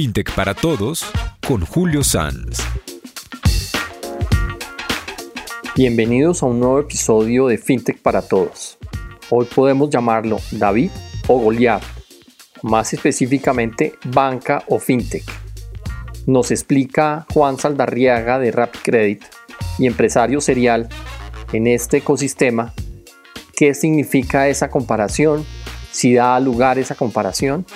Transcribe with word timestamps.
FinTech 0.00 0.32
para 0.36 0.54
Todos 0.54 1.04
con 1.44 1.66
Julio 1.66 2.04
Sanz. 2.04 2.60
Bienvenidos 5.74 6.40
a 6.40 6.46
un 6.46 6.60
nuevo 6.60 6.78
episodio 6.78 7.48
de 7.48 7.58
FinTech 7.58 8.00
para 8.00 8.22
Todos. 8.22 8.78
Hoy 9.28 9.46
podemos 9.52 9.90
llamarlo 9.90 10.38
David 10.52 10.92
o 11.26 11.40
Goliat, 11.40 11.82
más 12.62 12.92
específicamente 12.92 13.94
banca 14.04 14.62
o 14.68 14.78
FinTech. 14.78 15.24
Nos 16.28 16.52
explica 16.52 17.26
Juan 17.34 17.58
Saldarriaga 17.58 18.38
de 18.38 18.52
Rapid 18.52 18.80
Credit 18.84 19.24
y 19.80 19.88
empresario 19.88 20.40
serial 20.40 20.88
en 21.52 21.66
este 21.66 21.96
ecosistema 21.96 22.72
qué 23.56 23.74
significa 23.74 24.46
esa 24.46 24.70
comparación, 24.70 25.44
si 25.90 26.14
da 26.14 26.38
lugar 26.38 26.78
esa 26.78 26.94
comparación 26.94 27.66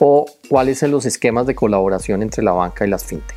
o 0.00 0.26
cuáles 0.48 0.78
son 0.78 0.90
los 0.90 1.04
esquemas 1.06 1.46
de 1.46 1.54
colaboración 1.54 2.22
entre 2.22 2.42
la 2.42 2.52
banca 2.52 2.86
y 2.86 2.90
las 2.90 3.04
fintech. 3.04 3.36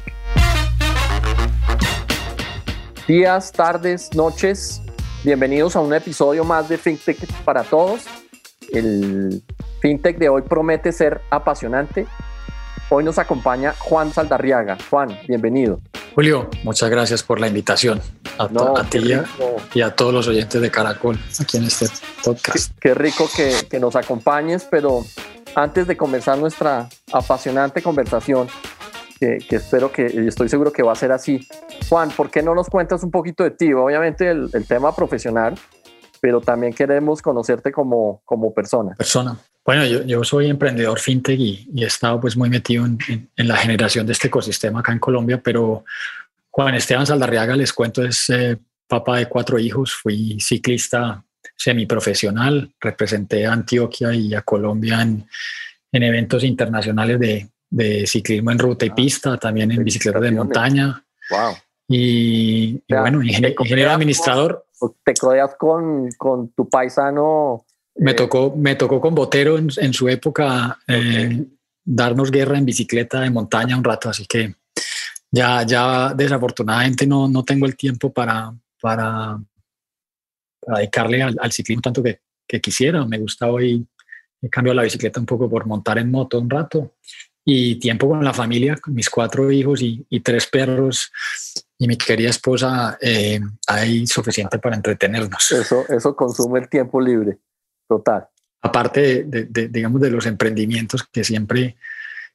Días, 3.07 3.51
tardes, 3.51 4.15
noches, 4.15 4.81
bienvenidos 5.25 5.75
a 5.75 5.81
un 5.81 5.93
episodio 5.93 6.45
más 6.45 6.69
de 6.69 6.77
FinTech 6.77 7.17
para 7.43 7.63
todos. 7.63 8.03
El 8.71 9.43
FinTech 9.81 10.17
de 10.17 10.29
hoy 10.29 10.41
promete 10.41 10.93
ser 10.93 11.19
apasionante. 11.29 12.07
Hoy 12.89 13.03
nos 13.03 13.17
acompaña 13.17 13.73
Juan 13.77 14.13
Saldarriaga. 14.13 14.77
Juan, 14.89 15.19
bienvenido. 15.27 15.81
Julio, 16.15 16.49
muchas 16.63 16.89
gracias 16.89 17.23
por 17.23 17.41
la 17.41 17.47
invitación 17.47 18.01
a, 18.37 18.47
ti 18.89 18.99
y 19.73 19.81
a, 19.81 19.95
todos 19.95 20.13
los 20.13 20.27
oyentes 20.27 20.61
de 20.61 20.71
Caracol 20.71 21.19
aquí 21.39 21.57
en 21.57 21.65
este 21.65 21.87
podcast. 22.23 22.71
Qué, 22.79 22.93
rico 22.93 23.29
que, 23.35 23.53
que, 23.69 23.79
nos 23.79 23.95
acompañes, 23.95 24.65
pero 24.69 25.03
antes 25.55 25.87
de 25.87 25.97
comenzar 25.97 26.37
nuestra 26.37 26.89
apasionante 27.11 27.81
conversación, 27.81 28.47
que, 29.19 29.55
espero 29.55 29.91
que, 29.91 30.11
y 30.13 30.27
estoy 30.27 30.49
seguro 30.49 30.71
que 30.71 30.83
va 30.83 30.91
a 30.91 30.95
ser 30.95 31.11
así, 31.11 31.47
Juan, 31.87 32.09
¿por 32.11 32.29
qué 32.29 32.41
no 32.41 32.53
nos 32.53 32.67
cuentas 32.67 33.03
un 33.03 33.11
poquito 33.11 33.43
de 33.43 33.51
ti? 33.51 33.71
Obviamente 33.71 34.29
el, 34.29 34.49
tema 34.67 34.93
profesional, 34.95 35.55
pero 36.19 36.41
también 36.41 36.73
queremos 36.73 37.21
conocerte 37.21 37.71
como, 37.71 38.21
como 38.25 38.53
persona. 38.53 38.95
Persona. 38.95 39.37
Bueno, 39.65 39.85
yo, 39.85 40.03
yo 40.03 40.23
soy 40.25 40.49
emprendedor 40.49 40.99
fintech 40.99 41.39
y, 41.39 41.69
he 41.75 41.85
estado 41.85 42.19
pues 42.19 42.35
muy 42.35 42.49
metido 42.49 42.85
en, 42.85 42.97
en, 43.07 43.47
la 43.47 43.55
generación 43.55 44.05
de 44.05 44.11
este 44.11 44.27
ecosistema 44.27 44.81
acá 44.81 44.91
en 44.91 44.99
Colombia, 44.99 45.39
pero 45.41 45.85
Juan 46.49 46.75
Esteban 46.75 47.05
Saldarriaga, 47.05 47.55
les 47.55 47.71
cuento, 47.71 48.03
es 48.03 48.29
eh, 48.29 48.57
papá 48.87 49.17
de 49.17 49.27
cuatro 49.27 49.57
hijos, 49.57 49.93
fui 49.93 50.37
ciclista 50.39 51.23
semiprofesional, 51.55 52.73
representé 52.79 53.45
a 53.45 53.53
Antioquia 53.53 54.13
y 54.13 54.33
a 54.33 54.41
Colombia 54.41 55.01
en, 55.01 55.25
eventos 55.91 56.43
internacionales 56.43 57.19
de, 57.19 58.07
ciclismo 58.07 58.51
en 58.51 58.59
ruta 58.59 58.85
y 58.85 58.89
ah, 58.89 58.95
pista, 58.95 59.37
también 59.37 59.71
en 59.71 59.83
bicicleta 59.83 60.19
de 60.19 60.31
montaña. 60.31 61.03
Wow. 61.29 61.55
Y, 61.87 62.81
bueno, 62.87 63.21
ingeniero, 63.23 63.91
administrador. 63.91 64.65
Te 65.03 65.13
codeas 65.13 65.55
con, 65.55 66.09
con 66.17 66.49
tu 66.49 66.69
paisano. 66.69 67.65
Me, 67.95 68.11
eh, 68.11 68.13
tocó, 68.13 68.53
me 68.55 68.75
tocó 68.75 68.99
con 68.99 69.15
Botero 69.15 69.57
en, 69.57 69.93
su 69.93 70.09
época 70.09 70.79
eh, 70.87 71.45
darnos 71.83 72.31
guerra 72.31 72.57
en 72.57 72.65
bicicleta 72.65 73.21
de 73.21 73.29
montaña 73.29 73.77
un 73.77 73.83
rato, 73.83 74.09
así 74.09 74.25
que 74.25 74.55
ya, 75.31 75.63
ya 75.63 76.13
desafortunadamente 76.13 77.07
no, 77.07 77.27
no 77.27 77.43
tengo 77.43 77.65
el 77.65 77.75
tiempo 77.75 78.11
para, 78.11 78.53
para 78.81 79.39
dedicarle 80.67 81.21
al, 81.23 81.51
ciclismo 81.51 81.81
tanto 81.81 82.03
que, 82.03 82.19
que, 82.47 82.61
quisiera. 82.61 83.05
Me 83.05 83.19
gusta 83.19 83.47
hoy, 83.47 83.85
he 84.41 84.49
cambiado 84.49 84.75
la 84.75 84.83
bicicleta 84.83 85.19
un 85.19 85.25
poco 85.25 85.49
por 85.49 85.65
montar 85.65 85.97
en 85.97 86.11
moto 86.11 86.39
un 86.39 86.49
rato 86.49 86.95
y 87.45 87.75
tiempo 87.75 88.07
con 88.07 88.23
la 88.23 88.33
familia, 88.33 88.75
con 88.77 88.93
mis 88.93 89.09
cuatro 89.09 89.51
hijos 89.51 89.81
y, 89.81 90.05
y 90.09 90.21
tres 90.21 90.47
perros 90.47 91.11
y 91.77 91.87
mi 91.87 91.97
querida 91.97 92.29
esposa, 92.29 92.97
eh, 93.01 93.41
hay 93.67 94.07
suficiente 94.07 94.59
para 94.59 94.75
entretenernos. 94.75 95.51
Eso, 95.51 95.85
eso 95.89 96.15
consume 96.15 96.59
el 96.59 96.69
tiempo 96.69 97.01
libre, 97.01 97.39
total. 97.87 98.27
Aparte 98.61 99.25
de, 99.25 99.45
de, 99.45 99.67
digamos, 99.67 99.99
de 99.99 100.09
los 100.09 100.25
emprendimientos, 100.25 101.03
que 101.11 101.25
siempre 101.25 101.75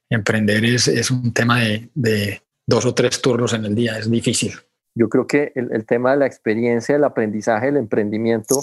emprender 0.07 0.63
es, 0.65 0.87
es 0.87 1.09
un 1.09 1.33
tema 1.33 1.61
de, 1.61 1.89
de 1.95 2.43
dos 2.67 2.85
o 2.85 2.93
tres 2.93 3.19
turnos 3.21 3.53
en 3.53 3.65
el 3.65 3.73
día, 3.73 3.97
es 3.97 4.09
difícil 4.09 4.53
yo 4.99 5.07
creo 5.07 5.25
que 5.25 5.53
el, 5.55 5.85
tema 5.85 6.11
de 6.11 6.17
la 6.17 6.25
experiencia, 6.25 6.97
el 6.97 7.05
aprendizaje, 7.05 7.69
el 7.69 7.77
emprendimiento 7.77 8.59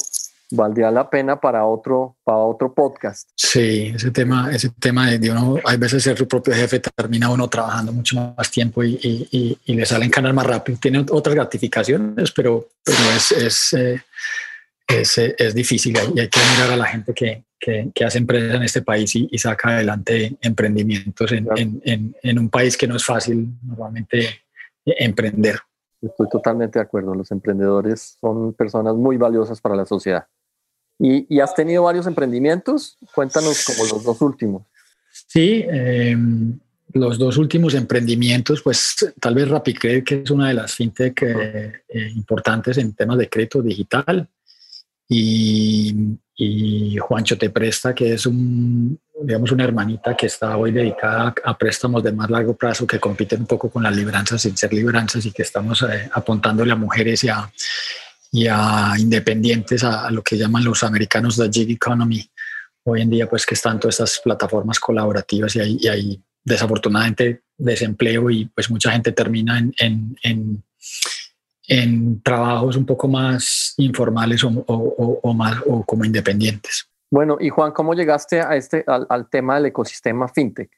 valdría 0.51 0.91
la 0.91 1.09
pena 1.09 1.41
para 1.41 1.65
otro, 1.65 2.19
para 2.25 2.37
otro 2.37 2.75
podcast. 2.75 3.31
Sí, 3.35 3.93
ese 3.95 4.11
tema, 4.11 4.51
ese 4.53 4.69
tema 4.79 5.11
de, 5.11 5.31
uno, 5.31 5.57
hay 5.65 5.79
veces 5.79 6.03
ser 6.03 6.19
su 6.19 6.29
propio 6.29 6.55
jefe, 6.55 6.79
termina 6.79 7.31
uno 7.31 7.49
trabajando 7.49 7.91
mucho 7.91 8.35
más 8.37 8.51
tiempo 8.51 8.85
y, 8.85 8.99
y, 9.03 9.59
y, 9.65 9.75
le 9.75 9.87
salen 9.87 10.11
canas 10.11 10.35
más 10.35 10.47
rápido. 10.47 10.79
Tiene 10.79 11.07
otras 11.11 11.35
gratificaciones, 11.35 12.31
pero, 12.33 12.69
pero 12.85 12.99
es, 13.17 13.33
es, 13.33 13.73
eh, 13.73 14.03
es, 14.87 15.17
es, 15.17 15.55
difícil 15.55 15.97
y 16.15 16.21
hay 16.21 16.29
que 16.29 16.41
mirar 16.53 16.73
a 16.73 16.77
la 16.77 16.85
gente 16.85 17.15
que, 17.15 17.45
que, 17.59 17.89
que 17.95 18.05
hace 18.05 18.19
empresas 18.19 18.57
en 18.57 18.63
este 18.63 18.83
país 18.83 19.17
y, 19.17 19.39
saca 19.39 19.71
adelante 19.71 20.37
emprendimientos 20.43 21.33
en, 21.33 21.49
en, 21.83 22.15
en 22.23 22.39
un 22.39 22.51
país 22.51 22.77
que 22.77 22.87
no 22.87 22.97
es 22.97 23.05
fácil 23.07 23.49
normalmente 23.65 24.43
emprender. 24.85 25.61
Estoy 26.07 26.29
totalmente 26.29 26.79
de 26.79 26.85
acuerdo. 26.85 27.15
Los 27.15 27.31
emprendedores 27.31 28.17
son 28.21 28.53
personas 28.55 28.95
muy 28.95 29.17
valiosas 29.17 29.61
para 29.61 29.77
la 29.77 29.87
sociedad. 29.87 30.27
¿Y, 30.99 31.41
has 31.41 31.55
tenido 31.55 31.83
varios 31.83 32.07
emprendimientos? 32.07 32.97
Cuéntanos 33.15 33.65
como 33.65 33.85
los 33.85 34.03
dos 34.03 34.23
últimos. 34.23 34.63
Sí, 35.27 35.65
em, 35.69 36.59
los 36.93 37.19
dos 37.19 37.37
últimos 37.37 37.75
emprendimientos, 37.75 38.63
pues 38.63 38.97
tal 39.21 39.35
vez 39.35 39.49
RapidCredit, 39.49 40.05
que 40.05 40.23
es 40.23 40.31
una 40.31 40.49
de 40.49 40.55
las 40.55 40.75
fintech 40.75 41.23
eh, 41.23 41.73
eh, 41.89 42.11
importantes 42.15 42.79
en 42.79 42.95
temas 42.95 43.19
de 43.19 43.29
crédito 43.29 43.61
digital, 43.61 44.29
y, 45.09 46.19
y 46.37 46.99
Juancho 46.99 47.39
Te 47.39 47.49
Presta, 47.49 47.95
que 47.95 48.13
es 48.13 48.27
un, 48.27 49.01
digamos, 49.23 49.51
una 49.53 49.65
hermanita 49.65 50.15
que 50.15 50.27
está 50.27 50.57
hoy 50.59 50.71
dedicada 50.71 51.35
a 51.43 51.57
préstamos 51.57 52.03
de 52.03 52.13
más 52.13 52.29
largo 52.29 52.55
plazo 52.55 52.87
que 52.87 53.01
compiten 53.01 53.41
un 53.41 53.47
poco 53.47 53.71
con 53.71 53.83
las 53.83 53.97
libranzas 53.97 54.43
sin 54.43 54.55
ser 54.57 54.73
libranzas 54.75 55.25
y 55.25 55.33
que 55.33 55.43
estamos 55.43 55.83
eh, 55.83 56.11
apuntándole 56.13 56.73
a 56.73 56.77
mujeres 56.77 57.25
y 57.25 57.31
a, 57.31 57.51
y 58.33 58.47
a 58.49 58.93
independientes 58.99 59.83
a, 59.83 60.11
lo 60.11 60.23
que 60.23 60.37
llaman 60.37 60.63
los 60.63 60.85
americanos 60.85 61.39
la 61.39 61.49
gig 61.51 61.71
economy. 61.71 62.31
Hoy 62.85 63.01
en 63.01 63.11
día, 63.11 63.29
pues 63.29 63.47
que 63.47 63.55
están 63.55 63.81
todas 63.81 63.95
estas 63.95 64.21
plataformas 64.21 64.79
colaborativas 64.79 65.57
y 65.57 65.61
hay, 65.61 65.79
y 65.81 65.89
hay 65.89 66.23
desafortunadamente 66.45 67.45
desempleo 67.57 68.31
y 68.31 68.45
pues 68.45 68.71
mucha 68.71 68.93
gente 68.93 69.13
termina 69.13 69.59
en, 69.59 69.75
en, 69.79 70.19
en, 70.23 70.65
en 71.67 72.23
trabajos 72.23 72.77
un 72.77 72.85
poco 72.85 73.09
más 73.09 73.66
informales 73.77 74.43
o, 74.45 74.49
o, 74.49 75.21
o 75.23 75.35
más 75.35 75.61
o 75.67 75.85
como 75.85 76.05
independientes. 76.05 76.89
Bueno, 77.11 77.37
y 77.41 77.49
Juan, 77.51 77.73
¿cómo 77.73 77.95
llegaste 77.95 78.41
a 78.41 78.57
este, 78.57 78.85
al, 78.87 79.29
tema 79.31 79.57
del 79.57 79.67
ecosistema 79.67 80.29
fintech? 80.29 80.71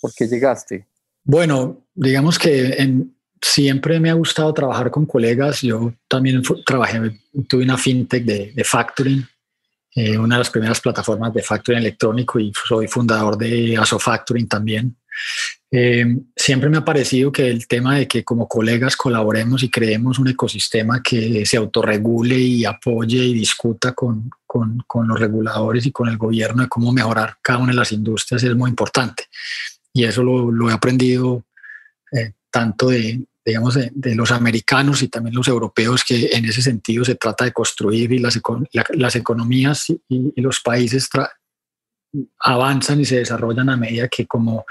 ¿Por 0.00 0.12
qué 0.14 0.26
llegaste? 0.26 0.86
Bueno, 1.24 1.86
digamos 1.94 2.38
que 2.38 3.06
siempre 3.40 3.98
me 3.98 4.10
ha 4.10 4.14
gustado 4.14 4.52
trabajar 4.52 4.90
con 4.90 5.06
colegas. 5.06 5.62
Yo 5.62 5.92
también 6.06 6.42
trabajé, 6.66 7.18
tuve 7.48 7.64
una 7.64 7.78
fintech 7.78 8.24
de, 8.24 8.64
factoring, 8.64 9.26
eh, 9.94 10.18
una 10.18 10.36
de 10.36 10.40
las 10.40 10.50
primeras 10.50 10.80
plataformas 10.80 11.32
de 11.32 11.42
factoring 11.42 11.80
electrónico 11.80 12.38
y 12.38 12.52
soy 12.68 12.86
fundador 12.86 13.36
de 13.36 13.76
ASO 13.78 13.98
Factoring 13.98 14.48
también. 14.48 14.96
Eh, 15.72 16.04
siempre 16.34 16.68
me 16.68 16.78
ha 16.78 16.84
parecido 16.84 17.30
que 17.30 17.48
el 17.48 17.68
tema 17.68 17.96
de 17.96 18.08
que 18.08 18.24
como 18.24 18.48
colegas 18.48 18.96
colaboremos 18.96 19.62
y 19.62 19.70
creemos 19.70 20.18
un 20.18 20.26
ecosistema 20.26 21.00
que 21.00 21.46
se 21.46 21.56
autorregule 21.56 22.36
y 22.36 22.64
apoye 22.64 23.18
y 23.18 23.34
discuta 23.34 23.92
con, 23.92 24.30
con, 24.46 24.82
con, 24.88 25.06
los 25.06 25.20
reguladores 25.20 25.86
y 25.86 25.92
con 25.92 26.08
el 26.08 26.16
gobierno 26.16 26.62
de 26.62 26.68
cómo 26.68 26.92
mejorar 26.92 27.36
cada 27.40 27.60
una 27.60 27.70
de 27.70 27.78
las 27.78 27.92
industrias 27.92 28.42
es 28.42 28.56
muy 28.56 28.68
importante. 28.68 29.26
Y 29.92 30.04
eso 30.04 30.24
lo, 30.24 30.50
lo 30.50 30.70
he 30.70 30.72
aprendido 30.72 31.44
eh, 32.12 32.32
tanto 32.50 32.88
de, 32.88 33.20
digamos, 33.44 33.74
de, 33.74 34.14
los 34.16 34.32
americanos 34.32 35.02
y 35.02 35.08
también 35.08 35.36
los 35.36 35.46
europeos, 35.46 36.02
que 36.04 36.30
en 36.32 36.46
ese 36.46 36.62
sentido 36.62 37.04
se 37.04 37.14
trata 37.14 37.44
de 37.44 37.52
construir 37.52 38.10
y 38.12 38.18
las, 38.18 38.40
las 38.90 39.14
economías 39.14 39.88
y, 39.90 40.00
y 40.08 40.40
los 40.40 40.60
países 40.60 41.08
avanzan 42.40 43.00
y 43.00 43.04
se 43.04 43.18
desarrollan 43.18 43.68
a 43.68 43.76
medida 43.76 44.08
que 44.08 44.26
como 44.26 44.64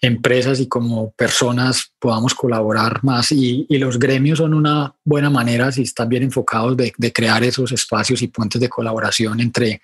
empresas 0.00 0.60
y 0.60 0.68
como 0.68 1.10
personas 1.12 1.92
podamos 1.98 2.34
colaborar 2.34 3.02
más 3.02 3.32
y, 3.32 3.66
los 3.78 3.98
gremios 3.98 4.38
son 4.38 4.54
una 4.54 4.94
buena 5.04 5.30
manera, 5.30 5.72
si 5.72 5.82
están 5.82 6.08
bien 6.08 6.22
enfocados, 6.22 6.76
de, 6.76 7.12
crear 7.12 7.42
esos 7.42 7.72
espacios 7.72 8.22
y 8.22 8.28
puentes 8.28 8.60
de 8.60 8.68
colaboración 8.68 9.40
entre 9.40 9.80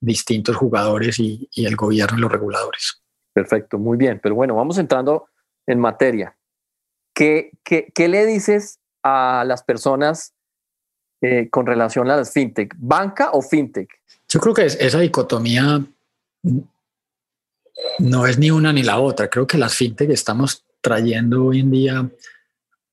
distintos 0.00 0.56
jugadores 0.56 1.18
y, 1.18 1.48
el 1.56 1.76
gobierno 1.76 2.18
y 2.18 2.20
los 2.20 2.32
reguladores. 2.32 3.02
Perfecto, 3.32 3.78
muy 3.78 3.96
bien. 3.96 4.20
Pero 4.22 4.34
bueno, 4.34 4.54
vamos 4.54 4.78
entrando 4.78 5.28
en 5.66 5.80
materia. 5.80 6.36
¿Qué, 7.14 7.52
qué, 7.64 8.08
le 8.08 8.26
dices 8.26 8.78
a 9.02 9.44
las 9.46 9.62
personas 9.62 10.34
eh, 11.20 11.48
con 11.50 11.66
relación 11.66 12.10
a 12.10 12.16
las 12.16 12.32
fintech? 12.32 12.74
¿Banca 12.78 13.30
o 13.32 13.42
fintech? 13.42 13.90
Yo 14.28 14.40
creo 14.40 14.54
que 14.54 14.64
esa 14.64 14.98
dicotomía 14.98 15.82
no 17.98 18.26
es 18.26 18.38
ni 18.38 18.50
una 18.50 18.72
ni 18.72 18.82
la 18.82 18.98
otra. 18.98 19.28
Creo 19.28 19.46
que 19.46 19.58
las 19.58 19.74
fintech 19.74 20.10
estamos 20.10 20.64
trayendo 20.80 21.46
hoy 21.46 21.60
en 21.60 21.70
día 21.70 22.10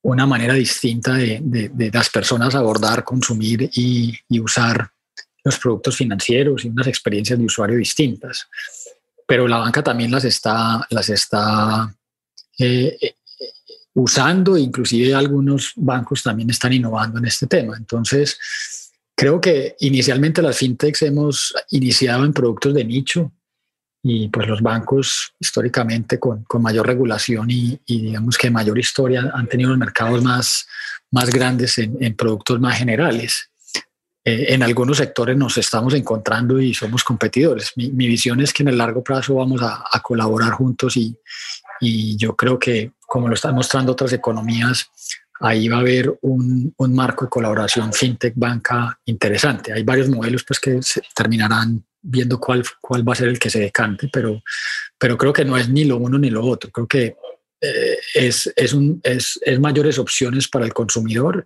una 0.01 0.25
manera 0.25 0.53
distinta 0.53 1.13
de, 1.13 1.91
las 1.93 2.09
personas 2.09 2.55
abordar, 2.55 3.03
consumir 3.03 3.69
y, 3.73 4.17
usar 4.39 4.91
los 5.43 5.57
productos 5.57 5.95
financieros 5.95 6.63
y 6.63 6.69
unas 6.69 6.87
experiencias 6.87 7.37
de 7.39 7.45
usuario 7.45 7.77
distintas. 7.77 8.47
Pero 9.27 9.47
la 9.47 9.57
banca 9.57 9.83
también 9.83 10.11
las 10.11 10.25
está, 10.25 10.85
las 10.89 11.09
está 11.09 11.93
eh, 12.57 12.97
eh, 13.01 13.15
usando, 13.93 14.57
inclusive 14.57 15.13
algunos 15.13 15.73
bancos 15.75 16.23
también 16.23 16.49
están 16.49 16.73
innovando 16.73 17.19
en 17.19 17.25
este 17.25 17.47
tema. 17.47 17.75
Entonces, 17.77 18.39
creo 19.15 19.39
que 19.39 19.75
inicialmente 19.79 20.41
las 20.41 20.57
fintechs 20.57 21.01
hemos 21.03 21.53
iniciado 21.71 22.25
en 22.25 22.33
productos 22.33 22.73
de 22.73 22.85
nicho, 22.85 23.31
y 24.01 24.29
pues 24.29 24.47
los 24.47 24.61
bancos 24.61 25.33
históricamente 25.39 26.19
con, 26.19 26.43
con 26.43 26.61
mayor 26.61 26.87
regulación 26.87 27.49
y, 27.49 27.79
digamos 27.85 28.37
que 28.37 28.49
mayor 28.49 28.79
historia 28.79 29.31
han 29.33 29.47
tenido 29.47 29.71
los 29.71 29.79
mercados 29.79 30.23
más, 30.23 30.67
más 31.11 31.29
grandes 31.29 31.77
en, 31.77 31.97
en 32.01 32.15
productos 32.15 32.59
más 32.59 32.77
generales. 32.77 33.49
Eh, 34.23 34.53
en 34.53 34.63
algunos 34.63 34.97
sectores 34.97 35.35
nos 35.37 35.57
estamos 35.57 35.93
encontrando 35.93 36.61
y 36.61 36.73
somos 36.73 37.03
competidores. 37.03 37.73
Mi, 37.75 37.91
mi 37.91 38.07
visión 38.07 38.39
es 38.41 38.53
que 38.53 38.63
en 38.63 38.69
el 38.69 38.77
largo 38.77 39.03
plazo 39.03 39.35
vamos 39.35 39.61
a, 39.61 39.83
a 39.91 39.99
colaborar 40.01 40.51
juntos 40.51 40.95
y, 40.95 41.17
y, 41.81 42.15
yo 42.17 42.35
creo 42.35 42.57
que 42.57 42.93
como 42.99 43.27
lo 43.27 43.33
están 43.33 43.55
mostrando 43.55 43.93
otras 43.93 44.13
economías, 44.13 44.89
ahí 45.41 45.67
va 45.67 45.77
a 45.77 45.81
haber 45.81 46.17
un, 46.21 46.73
un 46.77 46.93
marco 46.93 47.25
de 47.25 47.29
colaboración 47.29 47.91
fintech-banca 47.91 48.99
interesante. 49.05 49.73
Hay 49.73 49.83
varios 49.83 50.09
modelos 50.09 50.43
pues, 50.43 50.59
que 50.59 50.81
se 50.81 51.01
terminarán 51.15 51.83
viendo 52.01 52.39
cuál, 52.39 52.63
cuál 52.81 53.07
va 53.07 53.13
a 53.13 53.15
ser 53.15 53.27
el 53.27 53.39
que 53.39 53.49
se 53.49 53.59
decante, 53.59 54.09
pero, 54.11 54.41
pero 54.97 55.17
creo 55.17 55.33
que 55.33 55.45
no 55.45 55.57
es 55.57 55.69
ni 55.69 55.85
lo 55.85 55.97
uno 55.97 56.17
ni 56.17 56.29
lo 56.29 56.45
otro. 56.45 56.71
Creo 56.71 56.87
que 56.87 57.15
eh, 57.61 57.97
es, 58.13 58.51
es, 58.55 58.73
un, 58.73 59.01
es, 59.03 59.39
es, 59.43 59.59
mayores 59.59 59.99
opciones 59.99 60.47
para 60.47 60.65
el 60.65 60.73
consumidor 60.73 61.45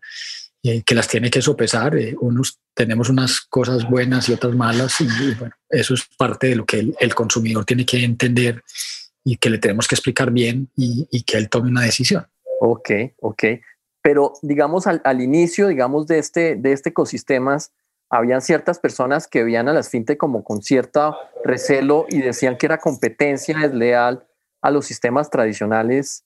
eh, 0.62 0.84
que 0.84 0.96
las 0.96 1.08
tiene 1.08 1.30
que 1.30 1.42
sopesar. 1.42 1.98
Eh, 1.98 2.16
unos 2.20 2.60
tenemos 2.74 3.10
unas 3.10 3.42
cosas 3.42 3.88
buenas 3.90 4.30
y 4.30 4.34
otras 4.34 4.56
malas 4.56 5.00
y, 5.02 5.08
bueno, 5.38 5.56
eso 5.70 5.94
es 5.94 6.04
parte 6.18 6.48
de 6.48 6.56
lo 6.56 6.66
que 6.66 6.80
el, 6.80 6.96
el, 7.00 7.14
consumidor 7.14 7.66
tiene 7.66 7.86
que 7.86 8.04
entender 8.04 8.64
y 9.24 9.38
que 9.38 9.50
le 9.50 9.58
tenemos 9.58 9.88
que 9.88 9.96
explicar 9.96 10.32
bien 10.32 10.70
y, 10.76 11.08
y, 11.12 11.24
que 11.24 11.38
él 11.38 11.50
tome 11.50 11.70
una 11.70 11.82
decisión. 11.82 12.26
Ok, 12.60 12.90
ok. 13.20 13.44
Pero 14.02 14.34
digamos 14.42 14.88
al, 14.88 15.02
al 15.04 15.22
inicio, 15.22 15.68
digamos, 15.68 16.08
de 16.08 16.20
este, 16.20 16.56
de 16.56 16.74
este 16.74 16.90
ecosistema, 16.90 17.58
habían 18.14 18.42
ciertas 18.42 18.78
personas 18.78 19.28
que 19.28 19.44
veían 19.44 19.68
a 19.68 19.74
las 19.74 19.90
fintech 19.90 20.18
como 20.20 20.44
con 20.44 20.62
cierto 20.62 21.18
recelo 21.44 22.06
y 22.10 22.22
decían 22.22 22.58
que 22.58 22.68
era 22.68 22.78
competencia 22.78 23.58
desleal 23.58 24.24
a 24.62 24.70
los 24.70 24.86
sistemas 24.86 25.32
tradicionales 25.32 26.24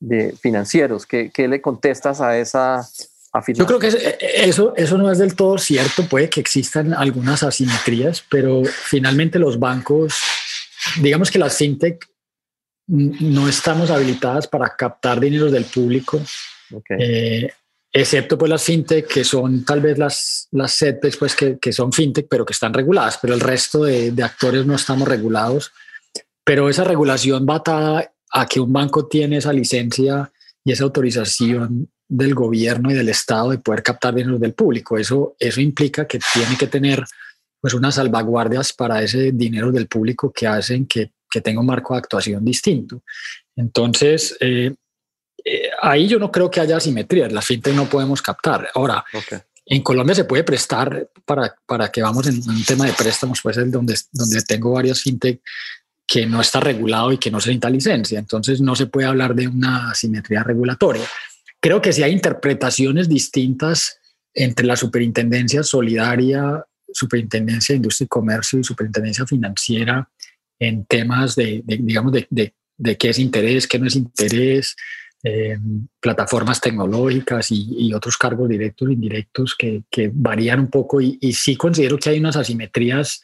de 0.00 0.32
financieros. 0.32 1.06
¿Qué, 1.06 1.30
qué 1.32 1.48
le 1.48 1.62
contestas 1.62 2.20
a 2.20 2.36
esa 2.36 2.86
afirmación? 3.32 3.54
Yo 3.56 3.66
creo 3.66 3.78
que 3.78 4.18
eso, 4.34 4.74
eso 4.76 4.98
no 4.98 5.10
es 5.10 5.16
del 5.16 5.34
todo 5.34 5.56
cierto. 5.56 6.06
Puede 6.06 6.28
que 6.28 6.40
existan 6.40 6.92
algunas 6.92 7.42
asimetrías, 7.42 8.22
pero 8.30 8.62
finalmente 8.64 9.38
los 9.38 9.58
bancos, 9.58 10.20
digamos 11.00 11.30
que 11.30 11.38
las 11.38 11.56
fintech 11.56 12.06
no 12.86 13.48
estamos 13.48 13.90
habilitadas 13.90 14.46
para 14.46 14.76
captar 14.76 15.18
dinero 15.18 15.50
del 15.50 15.64
público. 15.64 16.20
Okay. 16.70 16.96
Eh, 17.00 17.52
excepto 17.92 18.38
pues 18.38 18.50
las 18.50 18.62
fintech 18.62 19.06
que 19.06 19.24
son 19.24 19.64
tal 19.64 19.80
vez 19.80 19.98
las, 19.98 20.48
las 20.52 20.76
CETES 20.76 21.16
pues 21.16 21.34
que, 21.34 21.58
que, 21.58 21.72
son 21.72 21.92
fintech 21.92 22.26
pero 22.28 22.44
que 22.44 22.52
están 22.52 22.72
reguladas, 22.72 23.18
pero 23.20 23.34
el 23.34 23.40
resto 23.40 23.84
de, 23.84 24.12
de, 24.12 24.22
actores 24.22 24.66
no 24.66 24.74
estamos 24.74 25.08
regulados. 25.08 25.72
Pero 26.44 26.68
esa 26.68 26.84
regulación 26.84 27.46
va 27.48 27.56
atada 27.56 28.12
a 28.32 28.46
que 28.46 28.60
un 28.60 28.72
banco 28.72 29.06
tiene 29.06 29.38
esa 29.38 29.52
licencia 29.52 30.32
y 30.64 30.72
esa 30.72 30.84
autorización 30.84 31.88
del 32.08 32.34
gobierno 32.34 32.90
y 32.90 32.94
del 32.94 33.08
Estado 33.08 33.50
de 33.50 33.58
poder 33.58 33.82
captar 33.82 34.14
dinero 34.14 34.38
del 34.38 34.54
público. 34.54 34.98
Eso, 34.98 35.36
eso 35.38 35.60
implica 35.60 36.06
que 36.06 36.18
tiene 36.32 36.56
que 36.58 36.66
tener 36.66 37.04
pues 37.60 37.74
unas 37.74 37.94
salvaguardias 37.96 38.72
para 38.72 39.02
ese 39.02 39.32
dinero 39.32 39.70
del 39.70 39.86
público 39.86 40.32
que 40.32 40.46
hacen 40.46 40.86
que, 40.86 41.12
que 41.30 41.40
tenga 41.40 41.60
un 41.60 41.66
marco 41.66 41.94
de 41.94 41.98
actuación 41.98 42.44
distinto. 42.44 43.02
Entonces, 43.54 44.36
eh, 44.40 44.74
eh, 45.44 45.70
ahí 45.80 46.06
yo 46.06 46.18
no 46.18 46.30
creo 46.30 46.50
que 46.50 46.60
haya 46.60 46.76
asimetría, 46.76 47.28
las 47.28 47.46
fintech 47.46 47.74
no 47.74 47.88
podemos 47.88 48.22
captar. 48.22 48.68
Ahora, 48.74 49.04
okay. 49.12 49.38
en 49.66 49.82
Colombia 49.82 50.14
se 50.14 50.24
puede 50.24 50.44
prestar 50.44 51.08
para, 51.24 51.54
para 51.66 51.90
que 51.90 52.02
vamos 52.02 52.26
en 52.26 52.36
un 52.48 52.64
tema 52.64 52.86
de 52.86 52.92
préstamos, 52.92 53.40
pues 53.42 53.56
es 53.56 53.70
donde, 53.70 53.94
donde 54.12 54.42
tengo 54.42 54.72
varias 54.72 55.00
fintech 55.00 55.40
que 56.06 56.26
no 56.26 56.40
está 56.40 56.58
regulado 56.58 57.12
y 57.12 57.18
que 57.18 57.30
no 57.30 57.40
se 57.40 57.50
necesita 57.50 57.70
licencia, 57.70 58.18
entonces 58.18 58.60
no 58.60 58.74
se 58.74 58.86
puede 58.86 59.06
hablar 59.06 59.34
de 59.34 59.46
una 59.46 59.92
asimetría 59.92 60.42
regulatoria. 60.42 61.04
Creo 61.60 61.80
que 61.80 61.92
si 61.92 62.02
hay 62.02 62.12
interpretaciones 62.12 63.08
distintas 63.08 63.98
entre 64.34 64.66
la 64.66 64.76
superintendencia 64.76 65.62
solidaria, 65.62 66.64
superintendencia 66.92 67.74
de 67.74 67.76
industria 67.76 68.06
y 68.06 68.08
comercio 68.08 68.58
y 68.58 68.64
superintendencia 68.64 69.24
financiera 69.24 70.10
en 70.58 70.84
temas 70.84 71.36
de, 71.36 71.62
de 71.64 71.76
digamos, 71.76 72.12
de, 72.12 72.26
de, 72.30 72.54
de 72.76 72.96
qué 72.96 73.10
es 73.10 73.18
interés, 73.18 73.68
qué 73.68 73.78
no 73.78 73.86
es 73.86 73.94
interés, 73.94 74.74
plataformas 76.00 76.60
tecnológicas 76.60 77.48
y, 77.50 77.92
otros 77.92 78.16
cargos 78.16 78.48
directos 78.48 78.88
e 78.88 78.92
indirectos 78.92 79.54
que, 79.54 79.82
que 79.90 80.10
varían 80.12 80.60
un 80.60 80.68
poco 80.68 81.00
y, 81.00 81.18
y, 81.20 81.32
sí 81.34 81.56
considero 81.56 81.98
que 81.98 82.10
hay 82.10 82.18
unas 82.18 82.36
asimetrías, 82.36 83.20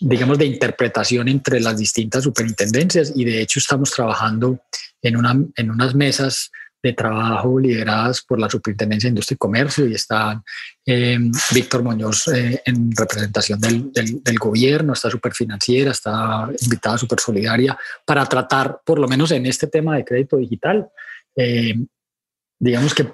digamos, 0.00 0.38
de 0.38 0.46
interpretación 0.46 1.28
entre 1.28 1.60
las 1.60 1.76
distintas 1.76 2.24
superintendencias 2.24 3.12
y 3.14 3.24
de 3.24 3.42
hecho 3.42 3.58
estamos 3.58 3.90
trabajando 3.90 4.60
en, 5.02 5.16
una, 5.16 5.36
en 5.56 5.70
unas 5.70 5.94
mesas 5.94 6.50
de 6.82 6.92
trabajo 6.92 7.60
lideradas 7.60 8.22
por 8.22 8.40
la 8.40 8.50
Superintendencia 8.50 9.08
de 9.08 9.12
Industria 9.12 9.34
y 9.36 9.38
Comercio 9.38 9.86
y 9.86 9.94
está 9.94 10.42
eh, 10.84 11.18
Víctor 11.54 11.82
Muñoz 11.82 12.26
eh, 12.28 12.60
en 12.64 12.90
representación 12.90 13.60
del, 13.60 13.92
del, 13.92 14.22
del, 14.22 14.38
gobierno, 14.38 14.92
está 14.92 15.08
Superfinanciera, 15.08 15.92
está 15.92 16.48
invitada 16.60 16.98
Super 16.98 17.20
Solidaria 17.20 17.78
para 18.04 18.26
tratar, 18.26 18.80
por 18.84 18.98
lo 18.98 19.06
menos 19.06 19.30
en 19.30 19.46
este 19.46 19.68
tema 19.68 19.96
de 19.96 20.04
crédito 20.04 20.36
digital, 20.38 20.88
eh, 21.36 21.74
digamos 22.58 22.94
que 22.94 23.12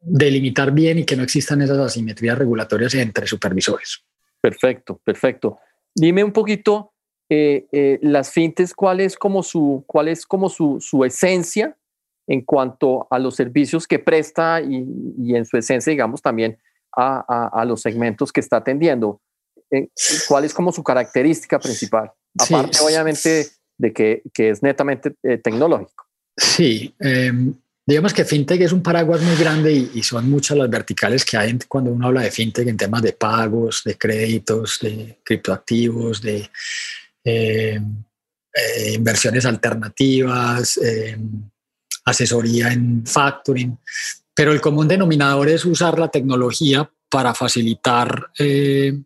delimitar 0.00 0.72
bien 0.72 0.98
y 0.98 1.04
que 1.04 1.16
no 1.16 1.22
existan 1.22 1.62
esas 1.62 1.78
asimetrías 1.78 2.36
regulatorias 2.36 2.94
entre 2.94 3.26
supervisores. 3.26 4.04
Perfecto, 4.40 5.00
perfecto. 5.04 5.60
Dime 5.94 6.24
un 6.24 6.32
poquito 6.32 6.92
eh, 7.28 7.66
eh, 7.72 7.98
las 8.02 8.32
fintes, 8.32 8.74
cuál 8.74 9.00
es 9.00 9.16
como 9.16 9.42
su, 9.42 9.84
cuál 9.86 10.08
es 10.08 10.26
como 10.26 10.48
su, 10.48 10.78
su 10.80 11.04
esencia 11.04 11.76
en 12.32 12.40
cuanto 12.40 13.06
a 13.10 13.18
los 13.18 13.36
servicios 13.36 13.86
que 13.86 13.98
presta 13.98 14.62
y, 14.62 14.86
y 15.18 15.36
en 15.36 15.44
su 15.44 15.58
esencia, 15.58 15.90
digamos, 15.90 16.22
también 16.22 16.56
a, 16.96 17.22
a, 17.28 17.60
a, 17.60 17.64
los 17.66 17.82
segmentos 17.82 18.32
que 18.32 18.40
está 18.40 18.56
atendiendo. 18.56 19.20
Eh, 19.70 19.88
¿Cuál 20.26 20.46
es 20.46 20.54
como 20.54 20.72
su 20.72 20.82
característica 20.82 21.58
principal? 21.58 22.10
Aparte, 22.38 22.78
sí. 22.78 22.84
obviamente, 22.84 23.48
de 23.76 23.92
que, 23.92 24.22
que 24.32 24.48
es 24.48 24.62
netamente 24.62 25.14
eh, 25.22 25.36
tecnológico. 25.36 26.06
Sí, 26.34 26.94
eh, 27.00 27.32
digamos 27.86 28.14
que 28.14 28.24
fintech 28.24 28.62
es 28.62 28.72
un 28.72 28.82
paraguas 28.82 29.20
muy 29.20 29.36
grande 29.36 29.70
y, 29.70 29.90
y, 29.92 30.02
son 30.02 30.30
muchas 30.30 30.56
las 30.56 30.70
verticales 30.70 31.26
que 31.26 31.36
hay 31.36 31.58
cuando 31.68 31.90
uno 31.90 32.06
habla 32.06 32.22
de 32.22 32.30
fintech 32.30 32.66
en 32.66 32.78
temas 32.78 33.02
de 33.02 33.12
pagos, 33.12 33.82
de 33.84 33.98
créditos, 33.98 34.78
de 34.80 35.18
criptoactivos, 35.22 36.22
de 36.22 36.48
eh, 37.24 37.78
eh, 38.54 38.92
inversiones 38.94 39.46
alternativas, 39.46 40.78
eh, 40.78 41.18
asesoría 42.04 42.72
en 42.72 43.06
factoring, 43.06 43.78
pero 44.34 44.52
el 44.52 44.60
común 44.60 44.88
denominador 44.88 45.48
es 45.48 45.64
usar 45.64 45.98
la 45.98 46.08
tecnología 46.08 46.90
para 47.08 47.34
facilitar 47.34 48.30
eh, 48.38 48.98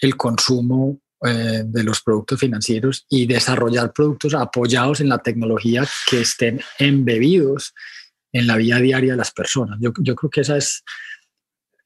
el 0.00 0.16
consumo 0.16 1.00
eh, 1.24 1.62
de 1.64 1.84
los 1.84 2.00
productos 2.00 2.40
financieros 2.40 3.06
y 3.08 3.26
desarrollar 3.26 3.92
productos 3.92 4.34
apoyados 4.34 5.00
en 5.00 5.08
la 5.08 5.18
tecnología 5.18 5.86
que 6.10 6.22
estén 6.22 6.60
embebidos 6.78 7.74
en 8.32 8.46
la 8.46 8.56
vida 8.56 8.78
diaria 8.78 9.12
de 9.12 9.18
las 9.18 9.30
personas. 9.30 9.78
Yo, 9.80 9.92
creo 9.92 10.30
que 10.30 10.40
esa 10.40 10.56
es 10.56 10.82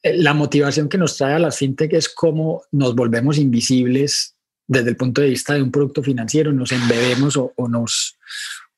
eh, 0.03 0.17
la 0.17 0.33
motivación 0.33 0.89
que 0.89 0.97
nos 0.97 1.17
trae 1.17 1.35
a 1.35 1.39
las 1.39 1.59
fintech 1.59 1.93
es 1.93 2.09
cómo 2.09 2.63
nos 2.73 2.95
volvemos 2.95 3.37
invisibles 3.37 4.37
desde 4.69 4.91
el 4.91 4.97
punto 4.97 5.21
de 5.21 5.29
vista 5.29 5.55
de 5.55 5.63
un 5.63 5.71
producto 5.71 6.03
financiero, 6.03 6.53
nos 6.53 6.73
embebemos 6.73 7.37
o 7.37 7.69
nos, 7.69 8.17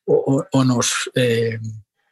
o, 0.08 0.46
o 0.50 0.64
nos, 0.64 1.10
eh, 1.14 1.58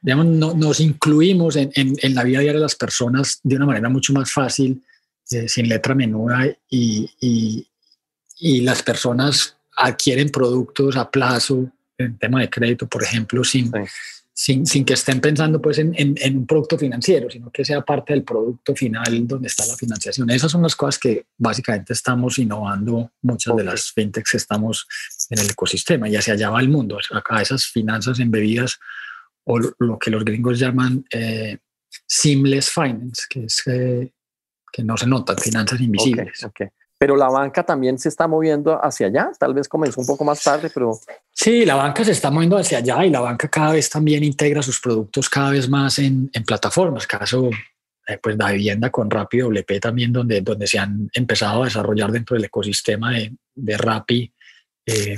digamos, 0.00 0.26
no, 0.26 0.54
nos 0.54 0.80
incluimos 0.80 1.56
en, 1.56 1.70
en, 1.74 1.96
en, 2.00 2.14
la 2.14 2.22
vida 2.22 2.40
diaria 2.40 2.60
de 2.60 2.62
las 2.62 2.76
personas 2.76 3.40
de 3.42 3.56
una 3.56 3.66
manera 3.66 3.88
mucho 3.88 4.12
más 4.12 4.30
fácil, 4.30 4.82
eh, 5.30 5.48
sin 5.48 5.68
letra 5.68 5.94
menuda, 5.94 6.46
y, 6.70 7.10
y, 7.20 7.66
y, 8.38 8.60
las 8.60 8.82
personas 8.82 9.56
adquieren 9.76 10.28
productos 10.28 10.96
a 10.96 11.10
plazo, 11.10 11.70
en 11.98 12.18
tema 12.18 12.40
de 12.40 12.50
crédito, 12.50 12.86
por 12.86 13.02
ejemplo, 13.02 13.42
sin, 13.42 13.66
sí. 13.66 13.78
sin, 14.32 14.66
sin, 14.66 14.84
que 14.84 14.92
estén 14.92 15.20
pensando 15.20 15.60
pues, 15.60 15.78
en, 15.78 15.94
en, 15.96 16.36
un 16.36 16.46
producto 16.46 16.76
financiero, 16.76 17.30
sino 17.30 17.50
que 17.50 17.64
sea 17.64 17.80
parte 17.80 18.12
del 18.12 18.22
producto 18.22 18.76
final 18.76 19.26
donde 19.26 19.48
está 19.48 19.64
la 19.66 19.76
financiación. 19.76 20.28
Esas 20.28 20.52
son 20.52 20.62
las 20.62 20.76
cosas 20.76 20.98
que 20.98 21.24
básicamente 21.38 21.94
estamos 21.94 22.38
innovando, 22.38 23.10
muchas 23.22 23.54
okay. 23.54 23.64
de 23.64 23.70
las 23.72 23.90
fintechs 23.92 24.30
que 24.30 24.36
estamos 24.36 24.86
en 25.30 25.38
el 25.38 25.50
ecosistema 25.50 26.09
y 26.09 26.16
hacia 26.16 26.35
allá 26.35 26.50
va 26.50 26.61
el 26.61 26.68
mundo, 26.68 26.99
a 27.28 27.42
esas 27.42 27.66
finanzas 27.66 28.21
embebidas 28.21 28.78
o 29.45 29.59
lo 29.78 29.99
que 29.99 30.11
los 30.11 30.25
gringos 30.25 30.59
llaman 30.59 31.04
eh, 31.11 31.59
seamless 32.06 32.71
finance, 32.71 33.23
que 33.28 33.45
es 33.45 33.62
eh, 33.66 34.12
que 34.73 34.83
no 34.83 34.97
se 34.97 35.06
nota, 35.06 35.37
finanzas 35.37 35.80
invisibles. 35.80 36.47
Pero 36.99 37.14
la 37.14 37.28
banca 37.28 37.62
también 37.62 37.99
se 37.99 38.09
está 38.09 38.26
moviendo 38.26 38.83
hacia 38.83 39.09
allá, 39.09 39.30
tal 39.38 39.52
vez 39.52 39.68
comenzó 39.68 40.00
un 40.00 40.06
poco 40.06 40.25
más 40.25 40.42
tarde, 40.42 40.71
pero... 40.73 40.99
Sí, 41.30 41.66
la 41.66 41.75
banca 41.75 42.02
se 42.04 42.12
está 42.12 42.30
moviendo 42.30 42.56
hacia 42.56 42.78
allá 42.78 43.04
y 43.04 43.11
la 43.11 43.21
banca 43.21 43.49
cada 43.49 43.73
vez 43.73 43.90
también 43.90 44.25
integra 44.25 44.62
sus 44.62 44.80
productos 44.80 45.28
cada 45.28 45.50
vez 45.50 45.68
más 45.68 45.99
en, 45.99 46.30
en 46.33 46.45
plataformas. 46.45 47.06
Caso, 47.06 47.50
eh, 48.09 48.18
pues 48.23 48.37
la 48.38 48.50
vivienda 48.50 48.90
con 48.90 49.11
Rappi 49.11 49.40
WP 49.42 49.78
también, 49.78 50.11
donde, 50.11 50.40
donde 50.40 50.66
se 50.66 50.78
han 50.78 51.11
empezado 51.12 51.62
a 51.62 51.66
desarrollar 51.66 52.11
dentro 52.11 52.35
del 52.35 52.45
ecosistema 52.45 53.12
de, 53.12 53.37
de 53.54 53.76
Rappi 53.76 54.33
eh, 54.86 55.16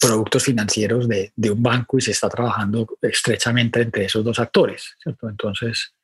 productos 0.00 0.44
financieros 0.44 1.06
de, 1.06 1.32
de, 1.36 1.50
un 1.50 1.62
banco 1.62 1.98
y 1.98 2.00
se 2.00 2.12
está 2.12 2.30
trabajando 2.30 2.86
estrechamente 3.02 3.82
entre 3.82 4.06
esos 4.06 4.24
dos 4.24 4.38
actores, 4.38 4.96
¿cierto? 5.02 5.28
Entonces, 5.28 5.94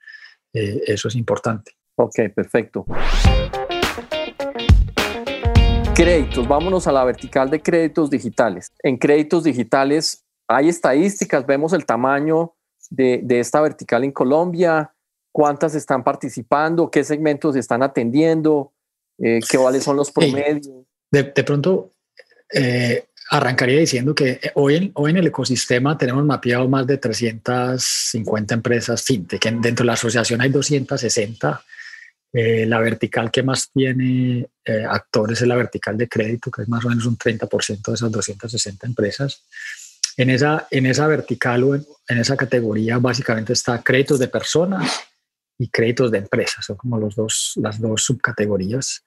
eh, 0.52 0.82
eso 0.86 1.08
es 1.08 1.14
importante. 1.14 1.72
Ok, 1.96 2.16
perfecto. 2.34 2.84
Créditos, 5.94 6.46
vámonos 6.46 6.86
a 6.86 6.92
la 6.92 7.02
vertical 7.04 7.50
de 7.50 7.60
créditos 7.60 8.10
digitales. 8.10 8.72
En 8.82 8.98
créditos 8.98 9.44
digitales 9.44 10.24
hay 10.46 10.68
estadísticas, 10.68 11.46
vemos 11.46 11.72
el 11.72 11.86
tamaño 11.86 12.54
de, 12.90 13.20
de 13.24 13.40
esta 13.40 13.60
vertical 13.60 14.04
en 14.04 14.12
Colombia, 14.12 14.92
cuántas 15.32 15.74
están 15.74 16.04
participando, 16.04 16.90
qué 16.90 17.02
segmentos 17.04 17.56
están 17.56 17.82
atendiendo, 17.82 18.72
eh, 19.18 19.40
qué 19.50 19.58
cuáles 19.58 19.82
son 19.82 19.96
los 19.96 20.10
promedios. 20.10 20.68
De, 21.10 21.22
de 21.22 21.44
pronto, 21.44 21.90
eh, 22.52 23.04
arrancaría 23.30 23.78
diciendo 23.78 24.14
que 24.14 24.40
hoy 24.54 24.76
en, 24.76 24.90
hoy 24.94 25.10
en 25.10 25.18
el 25.18 25.26
ecosistema 25.26 25.98
tenemos 25.98 26.24
mapeado 26.24 26.68
más 26.68 26.86
de 26.86 26.96
350 26.96 28.54
empresas 28.54 29.02
fintech. 29.02 29.42
Dentro 29.44 29.82
de 29.82 29.84
la 29.84 29.92
asociación 29.92 30.40
hay 30.40 30.50
260. 30.50 31.62
Eh, 32.32 32.66
la 32.66 32.78
vertical 32.80 33.30
que 33.30 33.42
más 33.42 33.70
tiene 33.70 34.46
eh, 34.64 34.84
actores 34.88 35.40
es 35.40 35.48
la 35.48 35.56
vertical 35.56 35.96
de 35.96 36.08
crédito, 36.08 36.50
que 36.50 36.62
es 36.62 36.68
más 36.68 36.84
o 36.84 36.88
menos 36.88 37.06
un 37.06 37.16
30% 37.16 37.82
de 37.82 37.94
esas 37.94 38.12
260 38.12 38.86
empresas. 38.86 39.42
En 40.16 40.30
esa, 40.30 40.66
en 40.70 40.86
esa 40.86 41.06
vertical 41.06 41.64
o 41.64 41.74
en, 41.74 41.86
en, 42.08 42.18
esa 42.18 42.36
categoría 42.36 42.98
básicamente 42.98 43.52
está 43.52 43.82
créditos 43.82 44.18
de 44.18 44.28
personas 44.28 44.90
y 45.58 45.68
créditos 45.68 46.10
de 46.10 46.18
empresas, 46.18 46.64
son 46.64 46.76
como 46.76 46.98
los 46.98 47.14
dos, 47.14 47.52
las 47.56 47.80
dos 47.80 48.02
subcategorías. 48.04 49.02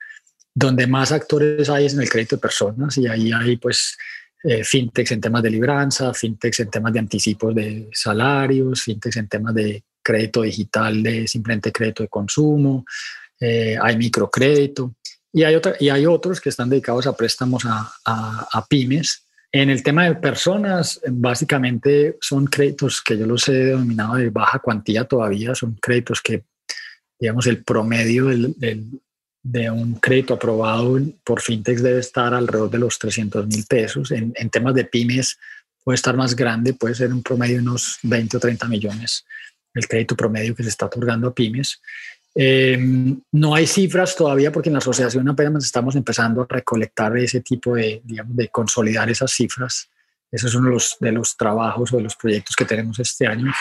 Donde 0.53 0.87
más 0.87 1.11
actores 1.11 1.69
hay 1.69 1.85
es 1.85 1.93
en 1.93 2.01
el 2.01 2.09
crédito 2.09 2.35
de 2.35 2.41
personas 2.41 2.97
y 2.97 3.07
ahí 3.07 3.31
hay 3.31 3.57
pues 3.57 3.97
eh, 4.43 4.63
fintechs 4.63 5.11
en 5.11 5.21
temas 5.21 5.43
de 5.43 5.51
libranza, 5.51 6.13
fintechs 6.13 6.61
en 6.61 6.69
temas 6.69 6.91
de 6.93 6.99
anticipos 6.99 7.53
de 7.53 7.89
salarios, 7.93 8.81
fintechs 8.81 9.17
en 9.17 9.27
temas 9.27 9.53
de 9.53 9.83
crédito 10.01 10.41
digital, 10.41 11.03
de 11.03 11.27
simplemente 11.27 11.71
crédito 11.71 12.03
de 12.03 12.09
consumo, 12.09 12.85
eh, 13.39 13.77
hay 13.81 13.97
microcrédito 13.97 14.95
y 15.33 15.43
hay, 15.43 15.55
otra, 15.55 15.75
y 15.79 15.89
hay 15.89 16.05
otros 16.05 16.41
que 16.41 16.49
están 16.49 16.69
dedicados 16.69 17.07
a 17.07 17.15
préstamos 17.15 17.63
a, 17.65 17.93
a, 18.05 18.65
pymes. 18.67 19.25
En 19.51 19.69
el 19.69 19.83
tema 19.83 20.05
de 20.05 20.15
personas, 20.15 21.01
básicamente 21.07 22.17
son 22.19 22.45
créditos 22.45 23.01
que 23.01 23.17
yo 23.17 23.25
los 23.25 23.47
he 23.47 23.53
denominado 23.53 24.15
de 24.15 24.29
baja 24.29 24.59
cuantía 24.59 25.05
todavía, 25.05 25.55
son 25.55 25.75
créditos 25.81 26.21
que, 26.21 26.43
digamos, 27.19 27.47
el 27.47 27.63
promedio 27.63 28.25
del, 28.25 28.53
del 28.57 28.85
de 29.43 29.71
un 29.71 29.95
crédito 29.95 30.35
aprobado 30.35 30.99
por 31.23 31.41
fintechs 31.41 31.81
debe 31.81 31.99
estar 31.99 32.33
alrededor 32.33 32.69
de 32.69 32.77
los 32.79 32.99
300 32.99 33.47
mil 33.47 33.65
pesos. 33.65 34.11
En, 34.11 34.33
en, 34.35 34.49
temas 34.49 34.75
de 34.75 34.85
pymes 34.85 35.39
puede 35.83 35.95
estar 35.95 36.15
más 36.15 36.35
grande, 36.35 36.73
puede 36.73 36.95
ser 36.95 37.11
un 37.11 37.23
promedio 37.23 37.55
de 37.55 37.61
unos 37.63 37.97
20 38.03 38.37
o 38.37 38.39
30 38.39 38.67
millones 38.67 39.25
el 39.73 39.87
crédito 39.87 40.15
promedio 40.15 40.55
que 40.55 40.63
se 40.63 40.69
está 40.69 40.85
otorgando 40.85 41.27
a 41.27 41.33
pymes. 41.33 41.81
Eh, 42.33 42.77
no 43.31 43.55
hay 43.55 43.67
cifras 43.67 44.15
todavía 44.15 44.51
porque 44.51 44.69
en 44.69 44.73
la 44.73 44.79
asociación 44.79 45.27
apenas 45.29 45.65
estamos 45.65 45.95
empezando 45.95 46.41
a 46.41 46.47
recolectar 46.47 47.17
ese 47.17 47.41
tipo 47.41 47.75
de, 47.75 48.01
digamos, 48.05 48.35
de 48.35 48.47
consolidar 48.49 49.09
esas 49.09 49.31
cifras. 49.31 49.89
Eso 50.31 50.47
es 50.47 50.55
uno 50.55 50.67
de 50.67 50.73
los, 50.73 50.97
de 50.99 51.11
los 51.11 51.35
trabajos 51.35 51.91
o 51.91 51.97
de 51.97 52.03
los 52.03 52.15
proyectos 52.15 52.55
que 52.55 52.65
tenemos 52.65 52.99
este 52.99 53.27
año. 53.27 53.51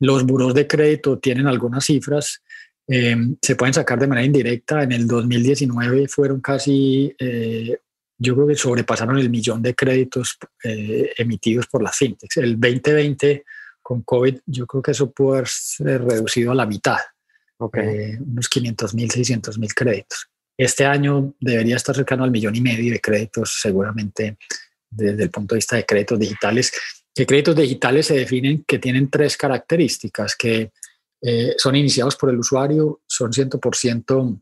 Los 0.00 0.24
buros 0.24 0.54
de 0.54 0.66
crédito 0.66 1.18
tienen 1.18 1.46
algunas 1.46 1.84
cifras, 1.84 2.42
eh, 2.88 3.16
se 3.42 3.54
pueden 3.54 3.74
sacar 3.74 3.98
de 3.98 4.06
manera 4.06 4.26
indirecta. 4.26 4.82
En 4.82 4.92
el 4.92 5.06
2019 5.06 6.08
fueron 6.08 6.40
casi, 6.40 7.14
eh, 7.18 7.78
yo 8.18 8.34
creo 8.34 8.46
que 8.46 8.54
sobrepasaron 8.54 9.18
el 9.18 9.28
millón 9.28 9.62
de 9.62 9.74
créditos 9.74 10.38
eh, 10.64 11.12
emitidos 11.18 11.66
por 11.66 11.82
las 11.82 11.96
fintechs. 11.96 12.38
El 12.38 12.58
2020 12.58 13.44
con 13.82 14.02
COVID, 14.02 14.38
yo 14.46 14.66
creo 14.66 14.82
que 14.82 14.90
eso 14.92 15.10
puede 15.10 15.44
ser 15.46 16.02
reducido 16.02 16.52
a 16.52 16.54
la 16.54 16.66
mitad, 16.66 16.98
okay. 17.58 18.16
unos 18.16 18.48
500 18.48 18.94
mil, 18.94 19.10
600 19.10 19.58
mil 19.58 19.72
créditos. 19.74 20.28
Este 20.56 20.84
año 20.84 21.34
debería 21.38 21.76
estar 21.76 21.94
cercano 21.94 22.24
al 22.24 22.30
millón 22.30 22.56
y 22.56 22.60
medio 22.60 22.92
de 22.92 23.00
créditos, 23.00 23.60
seguramente 23.62 24.36
desde 24.90 25.22
el 25.22 25.30
punto 25.30 25.54
de 25.54 25.58
vista 25.58 25.76
de 25.76 25.86
créditos 25.86 26.18
digitales. 26.18 26.72
Que 27.14 27.26
créditos 27.26 27.56
digitales 27.56 28.06
se 28.06 28.14
definen 28.14 28.64
que 28.66 28.78
tienen 28.78 29.08
tres 29.08 29.36
características, 29.36 30.34
que 30.36 30.72
eh, 31.20 31.54
son 31.56 31.74
iniciados 31.76 32.16
por 32.16 32.30
el 32.30 32.38
usuario, 32.38 33.00
son 33.06 33.32
100% 33.32 34.40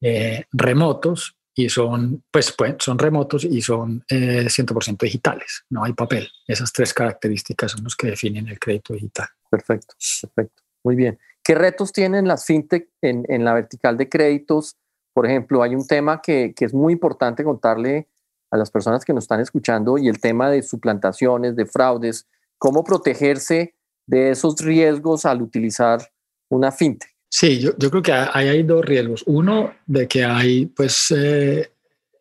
eh, 0.00 0.44
remotos 0.52 1.36
y 1.54 1.68
son, 1.68 2.24
pues, 2.30 2.52
pues, 2.56 2.76
son 2.78 2.98
remotos 2.98 3.44
y 3.44 3.60
son 3.60 4.04
eh, 4.08 4.46
100% 4.46 4.98
digitales, 4.98 5.64
no 5.70 5.84
hay 5.84 5.92
papel. 5.92 6.28
Esas 6.46 6.72
tres 6.72 6.94
características 6.94 7.72
son 7.72 7.84
los 7.84 7.94
que 7.94 8.08
definen 8.08 8.48
el 8.48 8.58
crédito 8.58 8.94
digital. 8.94 9.28
Perfecto, 9.50 9.94
perfecto. 10.22 10.62
Muy 10.82 10.96
bien. 10.96 11.18
¿Qué 11.44 11.54
retos 11.54 11.92
tienen 11.92 12.26
las 12.26 12.46
fintech 12.46 12.88
en, 13.02 13.24
en 13.28 13.44
la 13.44 13.54
vertical 13.54 13.98
de 13.98 14.08
créditos? 14.08 14.76
Por 15.12 15.26
ejemplo, 15.26 15.62
hay 15.62 15.74
un 15.74 15.86
tema 15.86 16.22
que, 16.22 16.54
que 16.56 16.64
es 16.64 16.72
muy 16.72 16.94
importante 16.94 17.44
contarle 17.44 18.08
a 18.50 18.56
las 18.56 18.70
personas 18.70 19.04
que 19.04 19.12
nos 19.12 19.24
están 19.24 19.40
escuchando 19.40 19.98
y 19.98 20.08
el 20.08 20.20
tema 20.20 20.50
de 20.50 20.62
suplantaciones, 20.62 21.56
de 21.56 21.66
fraudes, 21.66 22.26
cómo 22.58 22.84
protegerse 22.84 23.74
de 24.06 24.30
esos 24.30 24.56
riesgos 24.60 25.24
al 25.24 25.42
utilizar 25.42 26.00
una 26.48 26.70
fintech? 26.72 27.10
Sí, 27.28 27.60
yo, 27.60 27.72
yo 27.78 27.90
creo 27.90 28.02
que 28.02 28.12
hay, 28.12 28.48
hay, 28.48 28.62
dos 28.62 28.84
riesgos. 28.84 29.22
Uno, 29.26 29.72
de 29.86 30.06
que 30.06 30.24
hay 30.24 30.66
pues 30.66 31.12
eh, 31.16 31.72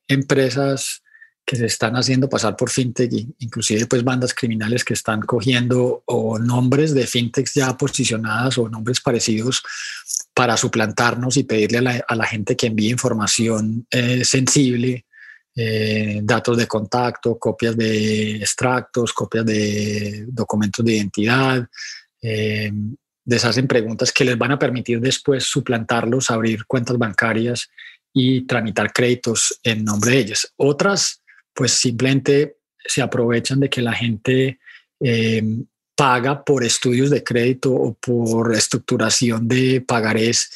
empresas 0.08 1.02
que 1.46 1.58
se 1.58 1.66
están 1.66 1.96
haciendo 1.96 2.30
pasar 2.30 2.56
por 2.56 2.70
fintech, 2.70 3.12
inclusive 3.40 3.88
pues 3.88 4.06
bandas 4.06 4.34
criminales 4.34 4.86
que 4.86 4.94
están 4.94 5.22
cogiendo 5.22 6.04
o 6.06 6.40
nombres 6.40 6.94
de 6.94 7.06
fintechs 7.08 7.56
ya 7.56 7.76
posicionadas 7.78 8.58
o 8.58 8.70
nombres 8.70 9.02
parecidos 9.02 9.62
para 10.34 10.56
suplantarnos 10.56 11.36
y 11.36 11.44
pedirle 11.44 11.80
a 11.80 11.82
la, 11.82 12.06
a 12.08 12.16
la 12.16 12.26
gente 12.26 12.56
que 12.56 12.68
envíe 12.68 12.90
información 12.90 13.86
eh, 13.92 14.24
sensible 14.24 15.06
eh, 15.56 16.22
datos 16.24 16.58
de 16.58 16.68
contacto, 16.68 17.38
copias 17.38 17.76
de 17.76 18.38
extractos, 18.38 19.12
copias 19.14 19.46
de 19.46 20.26
documentos 20.28 20.84
de 20.86 20.94
identidad. 20.94 21.68
Eh, 22.22 22.72
les 23.26 23.46
hacen 23.46 23.68
preguntas 23.68 24.12
que 24.12 24.26
les 24.26 24.38
van 24.38 24.52
a 24.52 24.60
permitir 24.60 25.00
después 25.00 25.44
suplantarlos, 25.44 26.32
abrir 26.32 26.66
cuentas 26.66 26.98
bancarias 26.98 27.70
y 28.14 28.42
tramitar 28.42 28.92
créditos 28.92 29.60
en 29.64 29.84
nombre 29.84 30.12
de 30.12 30.18
ellas. 30.18 30.54
Otras, 30.58 31.22
pues 31.54 31.72
simplemente 31.72 32.58
se 32.86 33.02
aprovechan 33.02 33.60
de 33.60 33.70
que 33.70 33.82
la 33.82 33.94
gente 33.94 34.60
eh, 35.00 35.44
paga 35.96 36.44
por 36.44 36.64
estudios 36.64 37.10
de 37.10 37.24
crédito 37.24 37.74
o 37.74 37.94
por 37.94 38.54
estructuración 38.56 39.48
de 39.48 39.82
pagarés 39.82 40.50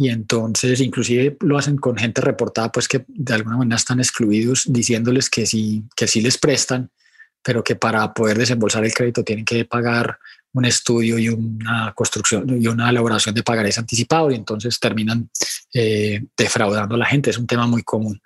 y 0.00 0.08
entonces 0.08 0.80
inclusive 0.80 1.36
lo 1.40 1.58
hacen 1.58 1.76
con 1.76 1.94
gente 1.94 2.22
reportada 2.22 2.72
pues 2.72 2.88
que 2.88 3.04
de 3.06 3.34
alguna 3.34 3.58
manera 3.58 3.76
están 3.76 3.98
excluidos 3.98 4.64
diciéndoles 4.66 5.28
que 5.28 5.44
sí, 5.44 5.84
que 5.94 6.08
sí 6.08 6.22
les 6.22 6.38
prestan, 6.38 6.90
pero 7.42 7.62
que 7.62 7.76
para 7.76 8.14
poder 8.14 8.38
desembolsar 8.38 8.82
el 8.82 8.94
crédito 8.94 9.22
tienen 9.22 9.44
que 9.44 9.66
pagar 9.66 10.18
un 10.54 10.64
estudio 10.64 11.18
y 11.18 11.28
una 11.28 11.92
construcción 11.94 12.62
y 12.62 12.66
una 12.66 12.88
elaboración 12.88 13.34
de 13.34 13.42
pagarés 13.42 13.76
anticipados 13.76 14.32
y 14.32 14.36
entonces 14.36 14.80
terminan 14.80 15.28
eh, 15.74 16.24
defraudando 16.34 16.94
a 16.94 16.98
la 16.98 17.04
gente. 17.04 17.28
Es 17.28 17.36
un 17.36 17.46
tema 17.46 17.66
muy 17.66 17.82
común. 17.82 18.22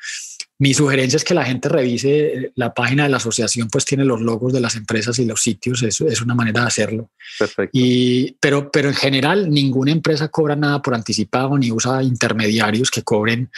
Mi 0.59 0.73
sugerencia 0.73 1.17
es 1.17 1.25
que 1.25 1.35
la 1.35 1.45
gente 1.45 1.69
revise 1.69 2.27
eh, 2.27 2.53
la 2.55 2.73
página 2.73 3.05
de 3.05 3.09
la 3.09 3.17
asociación, 3.17 3.69
pues 3.69 3.85
tiene 3.85 4.05
los 4.05 4.21
logos 4.21 4.53
de 4.53 4.61
las 4.61 4.77
empresas 4.77 5.19
y 5.19 5.25
los 5.25 5.43
sitios, 5.43 5.83
eso 5.83 6.07
es 6.07 6.21
una 6.21 6.35
manera 6.35 6.61
de 6.61 6.67
hacerlo. 6.69 7.11
Perfecto. 7.39 7.71
Y, 7.73 8.37
pero, 8.41 8.71
pero 8.71 8.89
en 8.89 8.95
general, 8.95 9.51
ninguna 9.51 9.91
empresa 9.91 10.29
cobra 10.29 10.55
nada 10.55 10.81
por 10.81 10.95
anticipado 10.95 11.59
ni 11.59 11.73
usa 11.73 12.03
intermediarios 12.03 12.91
que 12.91 13.03
cobren 13.03 13.51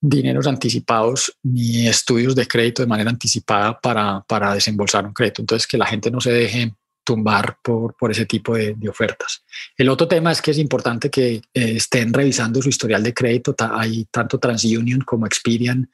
dineros 0.00 0.46
anticipados 0.46 1.36
ni 1.42 1.88
estudios 1.88 2.34
de 2.34 2.46
crédito 2.46 2.82
de 2.82 2.88
manera 2.88 3.10
anticipada 3.10 3.78
para, 3.78 4.24
para 4.26 4.54
desembolsar 4.54 5.04
un 5.04 5.12
crédito. 5.12 5.42
Entonces, 5.42 5.66
que 5.66 5.78
la 5.78 5.86
gente 5.86 6.10
no 6.10 6.20
se 6.20 6.32
deje 6.32 6.74
tumbar 7.06 7.58
por, 7.62 7.94
por 7.94 8.10
ese 8.10 8.26
tipo 8.26 8.56
de, 8.56 8.76
ofertas. 8.88 9.44
El 9.76 9.88
otro 9.88 10.08
tema 10.08 10.32
es 10.32 10.42
que 10.42 10.50
es 10.50 10.58
importante 10.58 11.08
que 11.08 11.36
eh, 11.36 11.42
estén 11.54 12.12
revisando 12.12 12.60
su 12.60 12.68
historial 12.68 13.02
de 13.02 13.14
crédito. 13.14 13.54
Hay 13.58 14.06
tanto 14.10 14.38
TransUnion 14.38 15.02
como 15.02 15.26
Experian 15.26 15.88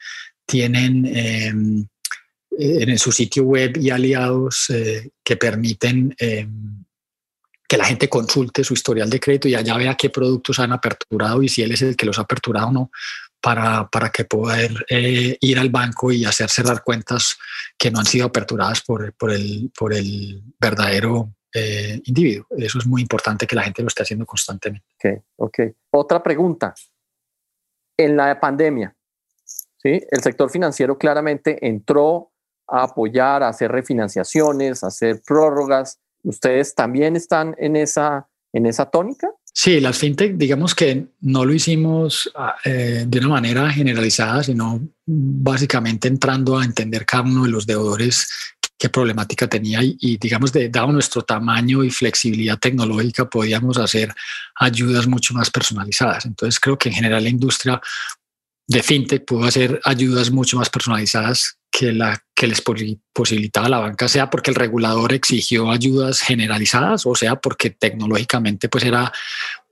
tienen 0.47 1.07
eh, 1.07 1.52
en 2.59 2.99
su 2.99 3.12
sitio 3.12 3.45
web 3.45 3.76
y 3.76 3.90
aliados 3.90 4.66
que 5.25 5.37
permiten 5.37 6.14
que 7.73 7.78
la 7.78 7.87
gente 7.87 8.07
consulte 8.07 8.64
su 8.64 8.75
historial 8.75 9.09
de 9.09 9.19
crédito 9.19 9.49
y 9.49 9.54
allá 9.54 9.75
vea 9.78 9.95
qué 9.95 10.11
productos 10.11 10.59
han 10.59 10.73
aperturado 10.73 11.42
y 11.42 11.49
si 11.49 11.62
él 11.62 11.73
es 11.73 11.81
el 11.81 11.97
que 11.97 12.04
los 12.04 12.19
ha 12.19 12.23
aperturado 12.23 12.66
o 12.69 12.73
no, 12.73 12.90
para, 13.42 13.88
para 13.88 14.11
que 14.11 14.25
poder 14.25 14.70
eh, 14.88 15.37
ir 15.40 15.58
al 15.58 15.70
banco 15.70 16.12
y 16.12 16.25
hacer 16.25 16.49
cerrar 16.49 16.82
cuentas 16.82 17.37
que 17.76 17.90
no 17.90 17.99
han 17.99 18.06
sido 18.06 18.26
aperturadas 18.26 18.82
por, 18.82 19.12
por, 19.14 19.32
el, 19.32 19.70
por 19.76 19.92
el 19.92 20.42
verdadero 20.58 21.34
eh, 21.52 22.00
individuo. 22.04 22.46
Eso 22.56 22.78
es 22.78 22.87
muy 22.87 23.02
importante 23.02 23.46
que 23.46 23.56
la 23.56 23.62
gente 23.62 23.82
lo 23.82 23.88
esté 23.88 24.02
haciendo 24.02 24.25
constantemente. 24.25 24.87
Ok, 24.96 25.22
ok. 25.37 25.58
Otra 25.90 26.22
pregunta. 26.22 26.75
En 27.96 28.16
la 28.16 28.40
pandemia, 28.40 28.96
¿sí? 29.44 30.00
el 30.11 30.22
sector 30.22 30.49
financiero 30.50 30.96
claramente 30.96 31.58
entró 31.66 32.32
a 32.66 32.84
apoyar, 32.84 33.42
a 33.42 33.49
hacer 33.49 33.70
refinanciaciones, 33.70 34.82
a 34.82 34.87
hacer 34.87 35.20
prórrogas 35.26 36.00
¿Ustedes 36.22 36.75
también 36.75 37.16
están 37.16 37.54
en 37.58 37.76
esa, 37.76 38.28
en 38.52 38.66
esa 38.66 38.87
tónica? 38.90 39.28
Sí, 39.54 39.80
las 39.80 39.99
fintech, 39.99 40.37
digamos 40.37 40.75
que 40.75 41.09
no 41.21 41.44
lo 41.44 41.52
hicimos 41.52 42.30
ah, 42.35 42.56
eh, 42.64 43.04
de 43.06 43.18
una 43.18 43.28
manera 43.28 43.71
generalizada, 43.71 44.42
sino 44.42 44.80
básicamente 45.04 46.09
entrando 46.09 46.59
a 46.59 46.64
entender 46.64 47.04
cada 47.04 47.25
uno 47.25 47.44
de 47.44 47.50
los 47.50 47.66
deudores 47.66 48.28
qué 48.82 48.88
problemática 48.88 49.47
tenía 49.47 49.78
y, 49.80 50.16
digamos, 50.16 50.52
de, 50.52 50.68
dado 50.68 50.90
nuestro 50.90 51.23
tamaño 51.23 51.85
y 51.85 51.90
flexibilidad 51.90 52.59
tecnológica, 52.59 53.30
podíamos 53.30 53.78
hacer 53.78 54.12
ayudas 54.56 55.06
mucho 55.06 55.35
más 55.35 55.50
personalizadas. 55.50 56.26
Entonces, 56.26 56.59
creo 56.59 56.76
que 56.76 56.88
en 56.88 56.97
general 56.97 57.23
la 57.23 57.28
industria 57.28 57.80
de 58.66 58.83
fintech 58.83 59.25
pudo 59.25 59.45
hacer 59.45 59.81
ayudas 59.85 60.31
mucho 60.31 60.57
más 60.57 60.71
personalizadas 60.71 61.59
que 61.71 61.92
la 61.92 62.23
que 62.35 62.47
les 62.47 62.62
posibilitaba 63.12 63.69
la 63.69 63.78
banca, 63.78 64.09
sea 64.09 64.28
porque 64.28 64.50
el 64.50 64.57
regulador 64.57 65.12
exigió 65.12 65.71
ayudas 65.71 66.21
generalizadas 66.21 67.07
o 67.07 67.14
sea 67.14 67.37
porque 67.37 67.71
tecnológicamente 67.71 68.69
pues 68.69 68.85
era 68.85 69.11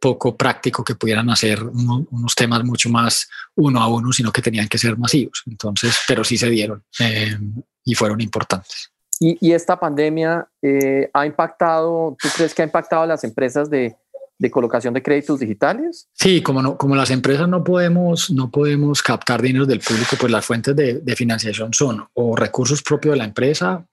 poco 0.00 0.36
práctico 0.36 0.82
que 0.82 0.94
pudieran 0.94 1.28
hacer 1.30 1.62
unos 1.62 2.34
temas 2.34 2.64
mucho 2.64 2.88
más 2.88 3.28
uno 3.54 3.80
a 3.80 3.88
uno, 3.88 4.12
sino 4.12 4.32
que 4.32 4.40
tenían 4.42 4.66
que 4.66 4.78
ser 4.78 4.96
masivos. 4.96 5.42
Entonces, 5.46 5.98
pero 6.08 6.24
sí 6.24 6.38
se 6.38 6.48
dieron 6.48 6.82
eh, 6.98 7.36
y 7.84 7.94
fueron 7.94 8.20
importantes. 8.20 8.90
¿Y, 9.22 9.52
esta 9.52 9.78
pandemia 9.78 10.48
eh, 10.62 11.10
ha 11.12 11.26
impactado, 11.26 12.16
tú 12.18 12.28
crees 12.34 12.54
que 12.54 12.62
ha 12.62 12.64
impactado 12.64 13.02
a 13.02 13.06
las 13.06 13.22
empresas 13.22 13.68
de, 13.68 13.94
de 14.40 14.50
colocación 14.50 14.94
de 14.94 15.02
créditos 15.02 15.38
digitales? 15.38 16.08
Sí, 16.14 16.42
como, 16.42 16.62
no, 16.62 16.78
como 16.78 16.96
las 16.96 17.10
empresas 17.10 17.46
no 17.46 17.62
podemos, 17.62 18.30
no 18.30 18.50
podemos 18.50 19.02
captar 19.02 19.42
dinero 19.42 19.66
del 19.66 19.80
público, 19.80 20.16
pues 20.18 20.32
las 20.32 20.46
fuentes 20.46 20.74
de, 20.74 21.14
financiación 21.14 21.74
son 21.74 22.08
o 22.14 22.34
recursos 22.34 22.82
propios 22.82 23.12
de 23.12 23.18
la 23.18 23.26
empresa 23.26 23.84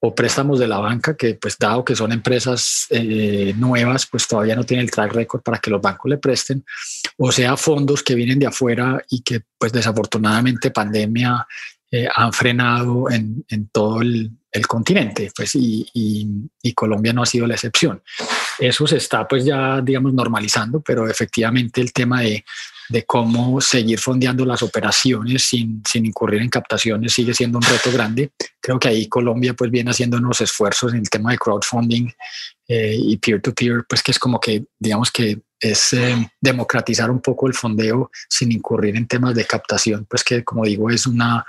o 0.00 0.14
préstamos 0.14 0.58
de 0.58 0.66
la 0.66 0.78
banca, 0.78 1.14
que 1.14 1.34
pues 1.34 1.58
dado 1.58 1.84
que 1.84 1.94
son 1.94 2.10
empresas 2.10 2.86
eh, 2.88 3.52
nuevas, 3.58 4.06
pues 4.10 4.26
todavía 4.26 4.56
no 4.56 4.64
tienen 4.64 4.84
el 4.84 4.90
track 4.90 5.12
record 5.12 5.42
para 5.42 5.58
que 5.58 5.70
los 5.70 5.82
bancos 5.82 6.08
le 6.08 6.16
presten, 6.16 6.64
o 7.18 7.30
sea, 7.30 7.58
fondos 7.58 8.02
que 8.02 8.14
vienen 8.14 8.38
de 8.38 8.46
afuera 8.46 9.00
y 9.10 9.20
que 9.20 9.42
pues 9.58 9.72
desafortunadamente 9.72 10.70
pandemia 10.70 11.46
eh, 11.94 12.08
han 12.14 12.32
frenado 12.32 13.10
en, 13.10 13.44
en 13.48 13.68
todo 13.68 14.00
el, 14.00 14.30
el, 14.50 14.66
continente, 14.66 15.30
pues 15.36 15.54
y, 15.54 15.86
y, 15.92 16.26
y 16.62 16.72
Colombia 16.72 17.12
no 17.12 17.22
ha 17.22 17.26
sido 17.26 17.46
la 17.46 17.52
excepción. 17.52 18.02
Eso 18.58 18.86
se 18.86 18.96
está 18.96 19.28
pues 19.28 19.44
ya, 19.44 19.82
digamos, 19.82 20.14
normalizando, 20.14 20.80
pero 20.80 21.06
efectivamente 21.06 21.82
el 21.82 21.92
tema 21.92 22.22
de, 22.22 22.44
de 22.88 23.04
cómo 23.04 23.60
seguir 23.60 23.98
fondeando 23.98 24.46
las 24.46 24.62
operaciones 24.62 25.42
sin, 25.42 25.82
sin, 25.86 26.06
incurrir 26.06 26.40
en 26.40 26.48
captaciones 26.48 27.12
sigue 27.12 27.34
siendo 27.34 27.58
un 27.58 27.64
reto 27.64 27.92
grande. 27.92 28.32
Creo 28.60 28.78
que 28.78 28.88
ahí 28.88 29.06
Colombia 29.06 29.54
pues 29.54 29.70
viene 29.70 29.90
haciendo 29.90 30.16
unos 30.16 30.40
esfuerzos 30.40 30.92
en 30.92 31.00
el 31.00 31.10
tema 31.10 31.32
de 31.32 31.38
crowdfunding 31.38 32.08
eh, 32.68 32.96
y 32.98 33.18
peer-to-peer, 33.18 33.84
pues 33.88 34.02
que 34.02 34.12
es 34.12 34.18
como 34.18 34.40
que, 34.40 34.64
digamos 34.78 35.10
que 35.10 35.40
es 35.62 35.92
eh, 35.92 36.30
democratizar 36.40 37.10
un 37.10 37.20
poco 37.20 37.46
el 37.46 37.54
fondeo 37.54 38.10
sin 38.28 38.52
incurrir 38.52 38.96
en 38.96 39.06
temas 39.06 39.34
de 39.34 39.46
captación, 39.46 40.06
pues 40.08 40.24
que 40.24 40.44
como 40.44 40.64
digo 40.64 40.90
es 40.90 41.06
una 41.06 41.46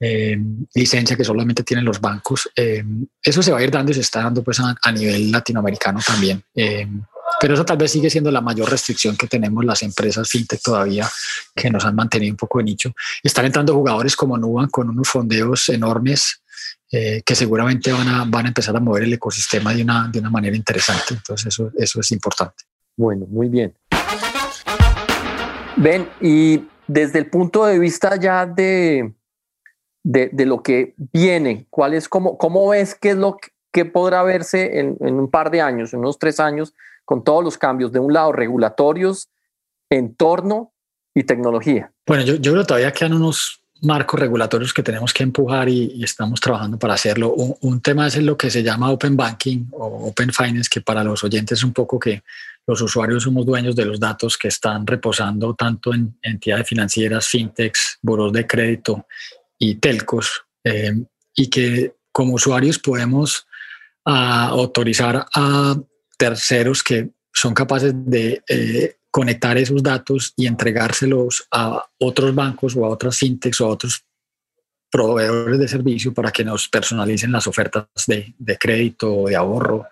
eh, 0.00 0.38
licencia 0.74 1.16
que 1.16 1.24
solamente 1.24 1.64
tienen 1.64 1.84
los 1.84 2.00
bancos. 2.00 2.48
Eh, 2.54 2.84
eso 3.20 3.42
se 3.42 3.50
va 3.50 3.58
a 3.58 3.62
ir 3.62 3.70
dando 3.70 3.90
y 3.90 3.94
se 3.94 4.00
está 4.00 4.22
dando 4.22 4.44
pues 4.44 4.60
a, 4.60 4.92
nivel 4.92 5.32
latinoamericano 5.32 6.00
también. 6.06 6.42
Eh, 6.54 6.86
pero 7.40 7.54
eso 7.54 7.64
tal 7.64 7.76
vez 7.76 7.90
sigue 7.90 8.08
siendo 8.08 8.30
la 8.30 8.40
mayor 8.40 8.70
restricción 8.70 9.16
que 9.16 9.26
tenemos 9.26 9.64
las 9.64 9.82
empresas 9.82 10.28
fintech 10.28 10.62
todavía, 10.62 11.08
que 11.54 11.70
nos 11.70 11.84
han 11.84 11.96
mantenido 11.96 12.32
un 12.32 12.36
poco 12.36 12.58
de 12.58 12.64
nicho. 12.64 12.92
Están 13.22 13.46
entrando 13.46 13.74
jugadores 13.74 14.14
como 14.14 14.38
Nuban 14.38 14.68
con 14.68 14.88
unos 14.88 15.08
fondeos 15.08 15.68
enormes 15.68 16.42
que 16.90 17.34
seguramente 17.34 17.92
van 17.92 18.08
a, 18.08 18.24
van 18.24 18.46
a 18.46 18.48
empezar 18.48 18.74
a 18.74 18.80
mover 18.80 19.02
el 19.02 19.12
ecosistema 19.12 19.74
de 19.74 19.82
una, 19.82 20.08
de 20.10 20.20
una 20.20 20.30
manera 20.30 20.56
interesante. 20.56 21.12
Entonces 21.12 21.48
eso, 21.48 21.70
eso 21.76 22.00
es 22.00 22.12
importante. 22.12 22.64
Bueno, 22.98 23.26
muy 23.28 23.48
bien. 23.48 23.72
Ven, 25.76 26.08
y 26.20 26.64
desde 26.88 27.20
el 27.20 27.30
punto 27.30 27.64
de 27.64 27.78
vista 27.78 28.16
ya 28.16 28.44
de, 28.44 29.14
de, 30.02 30.46
lo 30.46 30.64
que 30.64 30.94
viene? 30.96 31.68
¿Cuál 31.70 31.94
es, 31.94 32.08
cómo, 32.08 32.36
cómo 32.36 32.68
ves 32.68 32.96
qué 32.96 33.10
es 33.10 33.16
lo 33.16 33.36
que, 33.72 33.84
podrá 33.84 34.24
verse 34.24 34.80
en, 34.80 34.96
un 35.00 35.30
par 35.30 35.52
de 35.52 35.60
años, 35.60 35.94
en 35.94 36.00
unos 36.00 36.18
tres 36.18 36.40
años, 36.40 36.74
con 37.04 37.22
todos 37.22 37.44
los 37.44 37.56
cambios, 37.56 37.92
de 37.92 38.00
un 38.00 38.12
lado 38.12 38.32
regulatorios, 38.32 39.28
entorno 39.88 40.72
y 41.14 41.22
tecnología? 41.22 41.92
Bueno, 42.04 42.24
yo, 42.24 42.34
yo 42.34 42.50
creo 42.50 42.64
que 42.64 42.66
todavía 42.66 42.92
quedan 42.92 43.12
unos 43.12 43.62
marcos 43.82 44.18
regulatorios 44.18 44.74
que 44.74 44.82
tenemos 44.82 45.12
que 45.12 45.22
empujar 45.22 45.68
y, 45.68 46.02
estamos 46.02 46.40
trabajando 46.40 46.78
para 46.78 46.94
hacerlo. 46.94 47.32
Un, 47.32 47.80
tema 47.80 48.06
es 48.06 48.16
lo 48.16 48.36
que 48.36 48.50
se 48.50 48.62
llama 48.62 48.90
Open 48.90 49.16
Banking 49.16 49.66
o 49.72 50.08
Open 50.08 50.32
Finance, 50.32 50.68
que 50.70 50.80
para 50.80 51.04
los 51.04 51.22
oyentes 51.22 51.58
es 51.58 51.64
un 51.64 51.72
poco 51.72 51.98
que 51.98 52.22
los 52.68 52.82
usuarios 52.82 53.22
somos 53.22 53.46
dueños 53.46 53.74
de 53.74 53.86
los 53.86 53.98
datos 53.98 54.36
que 54.36 54.48
están 54.48 54.86
reposando 54.86 55.54
tanto 55.54 55.94
en 55.94 56.18
entidades 56.20 56.68
financieras, 56.68 57.26
fintechs, 57.26 57.98
buros 58.02 58.30
de 58.30 58.46
crédito 58.46 59.06
y 59.58 59.76
telcos 59.76 60.44
eh, 60.62 60.92
y 61.34 61.48
que 61.48 61.94
como 62.12 62.34
usuarios 62.34 62.78
podemos 62.78 63.46
ah, 64.04 64.48
autorizar 64.48 65.26
a 65.34 65.76
terceros 66.18 66.82
que 66.82 67.08
son 67.32 67.54
capaces 67.54 67.94
de 67.94 68.42
eh, 68.46 68.96
conectar 69.10 69.56
esos 69.56 69.82
datos 69.82 70.34
y 70.36 70.46
entregárselos 70.46 71.48
a 71.50 71.82
otros 71.98 72.34
bancos 72.34 72.76
o 72.76 72.84
a 72.84 72.90
otras 72.90 73.16
fintechs 73.16 73.62
o 73.62 73.66
a 73.66 73.70
otros 73.70 74.04
proveedores 74.90 75.58
de 75.58 75.68
servicio 75.68 76.12
para 76.12 76.30
que 76.30 76.44
nos 76.44 76.68
personalicen 76.68 77.32
las 77.32 77.46
ofertas 77.46 77.86
de, 78.06 78.34
de 78.38 78.58
crédito, 78.58 79.24
de 79.26 79.36
ahorro 79.36 79.86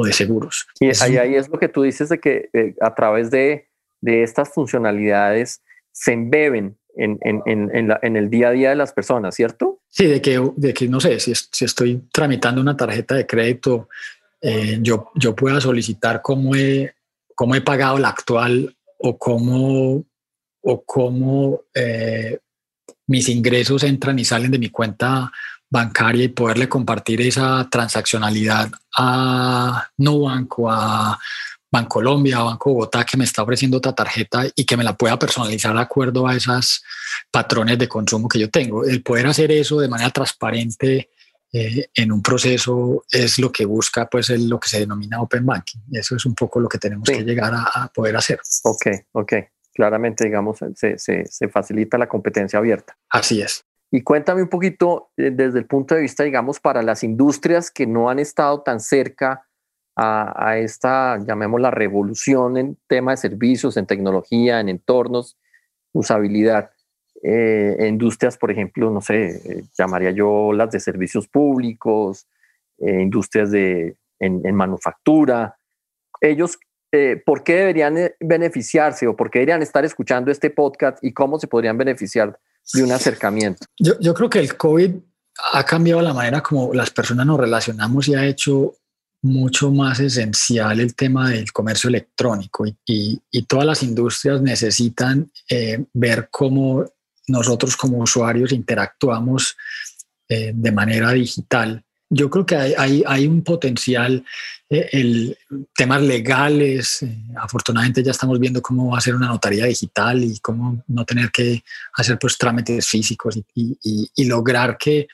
o 0.00 0.04
de 0.06 0.12
seguros. 0.12 0.66
Y 0.80 0.86
ahí, 1.02 1.16
ahí 1.18 1.34
es 1.34 1.48
lo 1.48 1.58
que 1.58 1.68
tú 1.68 1.82
dices 1.82 2.08
de 2.08 2.18
que 2.18 2.48
eh, 2.52 2.74
a 2.80 2.94
través 2.94 3.30
de, 3.30 3.68
de 4.00 4.22
estas 4.22 4.48
funcionalidades 4.48 5.62
se 5.92 6.12
embeben 6.12 6.78
en, 6.96 7.18
en, 7.22 7.42
en, 7.74 7.88
la, 7.88 8.00
en, 8.02 8.16
el 8.16 8.30
día 8.30 8.48
a 8.48 8.52
día 8.52 8.70
de 8.70 8.76
las 8.76 8.92
personas, 8.92 9.34
¿cierto? 9.34 9.80
Sí, 9.88 10.06
de 10.06 10.20
que, 10.20 10.40
de 10.56 10.74
que 10.74 10.88
no 10.88 11.00
sé, 11.00 11.20
si, 11.20 11.34
si 11.34 11.64
estoy 11.64 12.02
tramitando 12.12 12.60
una 12.60 12.76
tarjeta 12.76 13.14
de 13.14 13.26
crédito, 13.26 13.88
eh, 14.40 14.78
yo, 14.80 15.10
yo 15.14 15.36
pueda 15.36 15.60
solicitar 15.60 16.22
cómo 16.22 16.54
he, 16.56 16.94
cómo 17.34 17.54
he 17.54 17.60
pagado 17.60 17.98
la 17.98 18.08
actual 18.08 18.74
o 18.98 19.18
cómo, 19.18 20.04
o 20.62 20.84
cómo 20.84 21.62
eh, 21.74 22.38
mis 23.06 23.28
ingresos 23.28 23.82
entran 23.84 24.18
y 24.18 24.24
salen 24.24 24.50
de 24.50 24.58
mi 24.58 24.70
cuenta 24.70 25.30
bancaria 25.70 26.24
y 26.24 26.28
poderle 26.28 26.68
compartir 26.68 27.20
esa 27.22 27.66
transaccionalidad 27.70 28.70
a 28.96 29.88
Nubank 29.96 30.58
o 30.58 30.70
a 30.70 31.18
Bancolombia 31.70 32.42
o 32.42 32.46
Banco 32.46 32.72
Bogotá 32.72 33.04
que 33.04 33.16
me 33.16 33.24
está 33.24 33.42
ofreciendo 33.42 33.78
otra 33.78 33.92
tarjeta 33.92 34.42
y 34.54 34.64
que 34.64 34.76
me 34.76 34.82
la 34.82 34.96
pueda 34.96 35.18
personalizar 35.18 35.72
de 35.72 35.80
acuerdo 35.80 36.26
a 36.26 36.34
esos 36.34 36.82
patrones 37.30 37.78
de 37.78 37.88
consumo 37.88 38.28
que 38.28 38.40
yo 38.40 38.50
tengo. 38.50 38.84
El 38.84 39.02
poder 39.02 39.28
hacer 39.28 39.52
eso 39.52 39.78
de 39.78 39.88
manera 39.88 40.10
transparente 40.10 41.10
eh, 41.52 41.88
en 41.94 42.12
un 42.12 42.22
proceso 42.22 43.04
es 43.10 43.38
lo 43.38 43.52
que 43.52 43.64
busca 43.64 44.08
pues 44.08 44.30
lo 44.30 44.58
que 44.58 44.68
se 44.68 44.80
denomina 44.80 45.20
Open 45.20 45.46
Banking. 45.46 45.80
Eso 45.92 46.16
es 46.16 46.26
un 46.26 46.34
poco 46.34 46.58
lo 46.58 46.68
que 46.68 46.78
tenemos 46.78 47.08
que 47.08 47.22
llegar 47.22 47.52
a, 47.54 47.88
poder 47.94 48.16
hacer. 48.16 48.40
Ok, 48.64 48.86
ok. 49.12 49.32
Claramente, 49.72 50.24
digamos, 50.24 50.58
se, 50.74 50.98
se, 50.98 51.24
se 51.26 51.48
facilita 51.48 51.96
la 51.96 52.08
competencia 52.08 52.58
abierta. 52.58 52.98
Así 53.08 53.40
es. 53.40 53.64
Y 53.90 54.02
cuéntame 54.02 54.42
un 54.42 54.48
poquito 54.48 55.10
eh, 55.16 55.30
desde 55.32 55.58
el 55.58 55.66
punto 55.66 55.94
de 55.94 56.02
vista, 56.02 56.24
digamos, 56.24 56.60
para 56.60 56.82
las 56.82 57.02
industrias 57.02 57.70
que 57.70 57.86
no 57.86 58.08
han 58.08 58.18
estado 58.18 58.62
tan 58.62 58.80
cerca 58.80 59.46
a, 60.02 60.56
esta, 60.56 61.18
llamémosla, 61.18 61.70
revolución 61.70 62.56
en 62.56 62.78
tema 62.86 63.10
de 63.10 63.18
servicios, 63.18 63.76
en 63.76 63.86
tecnología, 63.86 64.60
en 64.60 64.70
entornos, 64.70 65.36
usabilidad. 65.92 66.70
Eh, 67.22 67.76
industrias, 67.86 68.38
por 68.38 68.50
ejemplo, 68.50 68.90
no 68.90 69.02
sé, 69.02 69.28
eh, 69.28 69.64
llamaría 69.76 70.10
yo 70.10 70.52
las 70.54 70.70
de 70.70 70.80
servicios 70.80 71.28
públicos, 71.28 72.26
eh, 72.78 73.02
industrias 73.02 73.50
de, 73.50 73.96
en, 74.18 74.54
manufactura. 74.54 75.58
Ellos, 76.22 76.58
¿por 77.26 77.44
qué 77.44 77.56
deberían 77.56 77.96
beneficiarse 78.20 79.06
o 79.06 79.16
por 79.16 79.30
qué 79.30 79.40
deberían 79.40 79.62
estar 79.62 79.84
escuchando 79.84 80.30
este 80.30 80.48
podcast 80.50 80.98
y 81.04 81.12
cómo 81.12 81.38
se 81.38 81.46
podrían 81.46 81.76
beneficiar 81.76 82.38
de 82.72 82.82
un 82.82 82.92
acercamiento? 82.92 83.66
Yo, 83.78 83.98
yo 84.00 84.14
creo 84.14 84.30
que 84.30 84.40
el 84.40 84.56
COVID 84.56 84.92
ha 85.52 85.64
cambiado 85.64 86.02
la 86.02 86.14
manera 86.14 86.42
como 86.42 86.72
las 86.74 86.90
personas 86.90 87.26
nos 87.26 87.40
relacionamos 87.40 88.08
y 88.08 88.14
ha 88.14 88.26
hecho 88.26 88.74
mucho 89.22 89.70
más 89.70 90.00
esencial 90.00 90.80
el 90.80 90.94
tema 90.94 91.30
del 91.30 91.52
comercio 91.52 91.88
electrónico 91.88 92.64
y, 92.86 93.20
todas 93.46 93.66
las 93.66 93.82
industrias 93.82 94.40
necesitan 94.40 95.30
eh, 95.48 95.84
ver 95.92 96.28
cómo 96.30 96.84
nosotros 97.26 97.76
como 97.76 97.98
usuarios 97.98 98.52
interactuamos 98.52 99.56
eh, 100.28 100.52
de 100.54 100.72
manera 100.72 101.10
digital. 101.10 101.84
Yo 102.10 102.28
creo 102.28 102.44
que 102.44 102.56
hay, 102.56 103.04
hay, 103.06 103.26
un 103.26 103.42
potencial, 103.42 104.24
eh, 104.68 104.88
el, 104.92 105.38
temas 105.74 106.02
legales, 106.02 107.06
afortunadamente 107.36 108.02
ya 108.02 108.10
estamos 108.10 108.38
viendo 108.40 108.60
cómo 108.60 108.96
hacer 108.96 109.14
una 109.14 109.28
notaría 109.28 109.66
digital 109.66 110.22
y 110.22 110.38
cómo 110.40 110.82
no 110.88 111.04
tener 111.04 111.30
que 111.30 111.62
hacer 111.94 112.18
pues 112.18 112.36
trámites 112.36 112.86
físicos 112.86 113.38
y, 113.54 113.78
lograr 114.24 114.76
que 114.76 115.06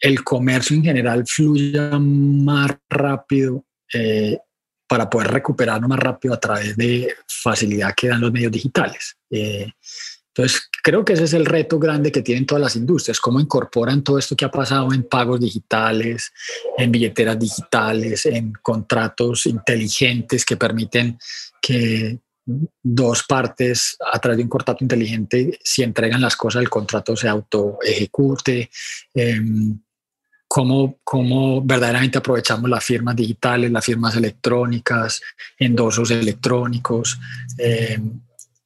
el 0.00 0.24
comercio 0.24 0.76
en 0.76 0.84
general 0.84 1.24
fluya 1.26 1.90
más 1.98 2.70
rápido 2.88 3.64
eh, 3.92 4.38
para 4.86 5.08
poder 5.10 5.28
recuperarlo 5.28 5.88
más 5.88 5.98
rápido 5.98 6.34
a 6.34 6.40
través 6.40 6.76
de 6.76 7.14
facilidad 7.26 7.94
que 7.94 8.08
dan 8.08 8.20
los 8.20 8.32
medios 8.32 8.52
digitales. 8.52 9.16
Eh, 9.30 9.70
entonces, 10.28 10.67
creo 10.82 11.04
que 11.04 11.14
ese 11.14 11.24
es 11.24 11.32
el 11.34 11.46
reto 11.46 11.78
grande 11.78 12.12
que 12.12 12.22
tienen 12.22 12.46
todas 12.46 12.62
las 12.62 12.76
industrias, 12.76 13.20
cómo 13.20 13.40
incorporan 13.40 14.02
todo 14.02 14.18
esto 14.18 14.36
que 14.36 14.44
ha 14.44 14.50
pasado 14.50 14.92
en 14.92 15.04
pagos 15.04 15.40
digitales, 15.40 16.32
en 16.76 16.90
billeteras 16.92 17.38
digitales, 17.38 18.26
en 18.26 18.52
contratos 18.62 19.46
inteligentes 19.46 20.44
que 20.44 20.56
permiten 20.56 21.18
que 21.60 22.20
dos 22.82 23.24
partes 23.24 23.96
a 24.12 24.18
través 24.18 24.38
de 24.38 24.44
un 24.44 24.48
contrato 24.48 24.82
inteligente, 24.82 25.58
si 25.62 25.82
entregan 25.82 26.20
las 26.20 26.36
cosas, 26.36 26.62
el 26.62 26.70
contrato 26.70 27.16
se 27.16 27.28
auto 27.28 27.78
ejecute. 27.82 28.70
Em, 29.14 29.78
cómo, 30.48 30.98
cómo 31.04 31.62
verdaderamente 31.62 32.18
aprovechamos 32.18 32.70
las 32.70 32.82
firmas 32.82 33.14
digitales, 33.14 33.70
las 33.70 33.84
firmas 33.84 34.16
electrónicas, 34.16 35.20
endosos 35.58 36.10
electrónicos, 36.10 37.18
eh, 37.58 38.00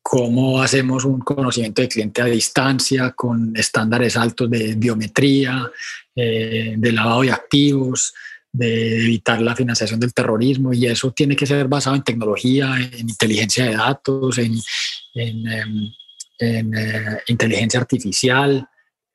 cómo 0.02 0.60
hacemos 0.60 1.04
un 1.04 1.20
conocimiento 1.20 1.82
de 1.82 1.88
cliente 1.88 2.22
a 2.22 2.26
distancia 2.26 3.12
con 3.12 3.52
estándares 3.56 4.16
altos 4.16 4.50
de 4.50 4.74
biometría, 4.74 5.70
eh, 6.14 6.74
de 6.76 6.92
lavado 6.92 7.22
de 7.22 7.32
activos, 7.32 8.12
de 8.52 9.04
evitar 9.04 9.40
la 9.40 9.56
financiación 9.56 9.98
del 9.98 10.12
terrorismo 10.12 10.72
y 10.72 10.86
eso 10.86 11.12
tiene 11.12 11.36
que 11.36 11.46
ser 11.46 11.68
basado 11.68 11.96
en 11.96 12.02
tecnología, 12.02 12.74
en 12.76 13.08
inteligencia 13.08 13.64
de 13.64 13.76
datos, 13.76 14.38
en, 14.38 14.52
en, 15.14 15.46
em, 15.48 15.92
en 16.38 16.74
eh, 16.76 17.22
inteligencia 17.28 17.80
artificial, 17.80 18.68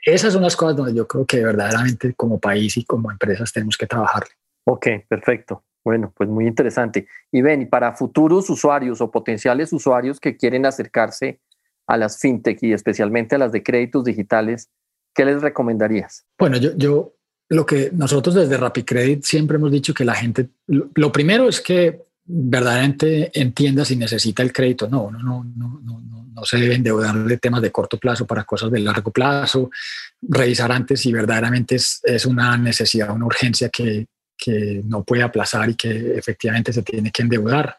esas 0.07 0.31
son 0.31 0.41
las 0.41 0.55
cosas 0.55 0.77
donde 0.77 0.95
yo 0.95 1.05
creo 1.05 1.25
que 1.25 1.43
verdaderamente 1.43 2.13
como 2.13 2.39
país 2.39 2.77
y 2.77 2.85
como 2.85 3.11
empresas 3.11 3.51
tenemos 3.51 3.77
que 3.77 3.87
trabajar. 3.87 4.23
Ok, 4.63 4.87
perfecto. 5.07 5.65
Bueno, 5.87 6.11
pues 6.17 6.27
muy 6.27 6.45
interesante. 6.47 7.07
Y 7.31 7.41
ven, 7.41 7.69
para 7.69 7.93
futuros 7.93 8.49
usuarios 8.49 8.99
o 8.99 9.09
potenciales 9.09 9.71
usuarios 9.71 10.19
que 10.19 10.35
quieren 10.35 10.65
acercarse 10.65 11.39
a 11.87 11.95
las 11.95 12.19
fintech 12.19 12.61
y 12.61 12.73
especialmente 12.73 13.35
a 13.35 13.37
las 13.37 13.53
de 13.53 13.63
créditos 13.63 14.03
digitales, 14.03 14.67
¿qué 15.15 15.23
les 15.23 15.41
recomendarías? 15.41 16.25
Bueno, 16.37 16.57
yo, 16.57 17.13
lo 17.47 17.65
que 17.65 17.89
nosotros 17.93 18.35
desde 18.35 18.57
RappiCredit 18.57 19.23
siempre 19.23 19.55
hemos 19.55 19.71
dicho 19.71 19.93
que 19.93 20.03
la 20.03 20.13
gente, 20.13 20.49
lo, 20.67 21.09
primero 21.13 21.47
es 21.47 21.61
que 21.61 22.01
verdaderamente 22.25 23.31
entienda 23.33 23.85
si 23.85 23.95
necesita 23.95 24.43
el 24.43 24.51
crédito. 24.51 24.89
No, 24.89 25.09
no, 25.09 25.19
no, 25.23 25.45
no, 25.55 25.79
no 25.85 26.27
no 26.33 26.43
se 26.43 26.57
debe 26.57 26.75
endeudar 26.75 27.15
de 27.15 27.37
temas 27.37 27.61
de 27.61 27.71
corto 27.71 27.97
plazo 27.97 28.27
para 28.27 28.43
cosas 28.43 28.69
de 28.69 28.79
largo 28.79 29.09
plazo, 29.09 29.71
revisar 30.21 30.69
antes 30.71 30.99
si 30.99 31.13
verdaderamente 31.13 31.75
es 31.77 32.25
una 32.27 32.57
necesidad, 32.57 33.09
una 33.15 33.25
urgencia 33.25 33.69
que, 33.69 34.05
que, 34.37 34.81
no 34.85 35.03
puede 35.03 35.23
aplazar 35.23 35.69
y 35.69 35.75
que 35.75 36.17
efectivamente 36.17 36.71
se 36.73 36.83
tiene 36.83 37.11
que 37.11 37.23
endeudar. 37.23 37.77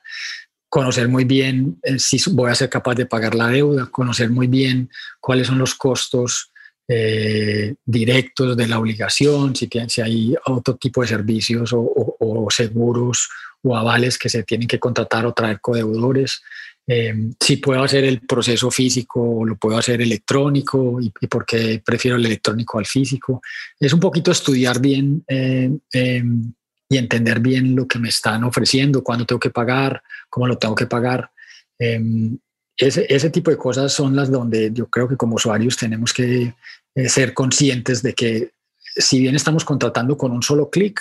Conocer 0.69 1.09
muy 1.09 1.25
bien 1.25 1.79
eh, 1.83 1.99
si 1.99 2.21
voy 2.31 2.51
a 2.51 2.55
ser 2.55 2.69
capaz 2.69 2.95
de 2.95 3.07
pagar 3.07 3.35
la 3.35 3.49
deuda, 3.49 3.87
conocer 3.87 4.31
muy 4.31 4.47
bien 4.47 4.91
cuáles 5.21 5.47
son 5.47 5.59
los 5.59 5.75
costos 5.75 6.53
eh, 6.87 7.75
directos 7.85 8.57
de 8.57 8.67
la 8.67 8.79
obligación, 8.79 9.55
si, 9.55 9.69
hay 10.03 10.35
otro 10.47 10.77
tipo 10.77 11.03
de 11.03 11.09
servicios 11.09 11.71
o 11.75 12.49
seguros 12.51 13.29
o 13.63 13.77
avales 13.77 14.19
que 14.19 14.29
se 14.29 14.43
tienen 14.43 14.69
que 14.69 14.79
contratar 14.79 15.27
o 15.27 15.33
traer 15.33 15.61
codeudores. 15.61 16.43
Eh, 16.91 17.15
si 17.39 17.59
puedo 17.59 17.83
hacer 17.83 18.05
el 18.05 18.23
proceso 18.23 18.71
físico 18.71 19.21
o 19.21 19.45
lo 19.45 19.57
puedo 19.57 19.77
hacer 19.77 20.01
electrónico 20.01 20.99
y, 21.03 21.11
por 21.29 21.45
qué 21.45 21.83
prefiero 21.85 22.17
el 22.17 22.25
electrónico 22.25 22.79
al 22.79 22.87
físico. 22.87 23.43
Es 23.79 23.93
un 23.93 24.01
poquito 24.01 24.31
estudiar 24.31 24.81
bien 24.81 25.23
eh, 25.29 25.71
em, 25.93 26.55
y 26.89 26.97
entender 26.97 27.41
bien 27.41 27.77
lo 27.77 27.87
que 27.87 27.99
me 27.99 28.09
están 28.09 28.43
ofreciendo, 28.43 29.05
cuándo 29.05 29.27
tengo 29.27 29.39
que 29.39 29.51
pagar, 29.51 30.03
cómo 30.31 30.47
lo 30.47 30.57
tengo 30.57 30.75
que 30.75 30.87
pagar. 30.87 31.31
Em, 31.79 32.39
ese, 32.75 33.07
ese, 33.09 33.29
tipo 33.29 33.51
de 33.51 33.59
cosas 33.59 33.93
son 33.93 34.17
las 34.17 34.31
donde 34.31 34.71
yo 34.73 34.87
creo 34.87 35.07
que 35.09 35.17
como 35.17 35.35
usuarios 35.35 35.77
tenemos 35.77 36.15
que 36.15 36.55
eh, 36.95 37.09
ser 37.09 37.35
conscientes 37.35 38.03
de 38.03 38.15
que 38.15 38.51
si 38.97 39.21
bien 39.21 39.35
estamos 39.35 39.65
contratando 39.65 40.17
con 40.17 40.33
un 40.33 40.43
solo 40.43 40.71
clic, 40.71 41.01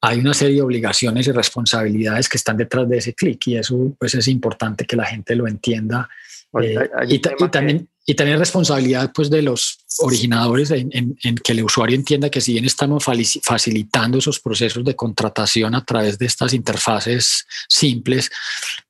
hay 0.00 0.18
una 0.20 0.34
serie 0.34 0.56
de 0.56 0.62
obligaciones 0.62 1.26
y 1.26 1.32
responsabilidades 1.32 2.28
que 2.28 2.36
están 2.36 2.56
detrás 2.56 2.88
de 2.88 2.98
ese 2.98 3.14
clic 3.14 3.46
y 3.48 3.56
eso 3.56 3.96
pues 3.98 4.14
es 4.14 4.28
importante 4.28 4.84
que 4.84 4.96
la 4.96 5.04
gente 5.04 5.34
lo 5.34 5.48
entienda. 5.48 6.08
Eh, 6.62 6.88
y, 7.08 7.18
también, 7.18 7.88
y 8.06 8.14
también 8.14 8.38
responsabilidad 8.38 9.12
pues 9.14 9.28
de 9.28 9.42
los 9.42 9.80
originadores 9.98 10.70
en, 10.70 10.90
en, 10.92 11.34
que 11.36 11.52
el 11.52 11.62
usuario 11.64 11.94
entienda 11.94 12.30
que 12.30 12.40
si 12.40 12.52
bien 12.52 12.64
estamos 12.64 13.04
facilitando 13.04 14.18
esos 14.18 14.40
procesos 14.40 14.82
de 14.84 14.96
contratación 14.96 15.74
a 15.74 15.84
través 15.84 16.18
de 16.18 16.26
estas 16.26 16.54
interfaces 16.54 17.46
simples, 17.68 18.30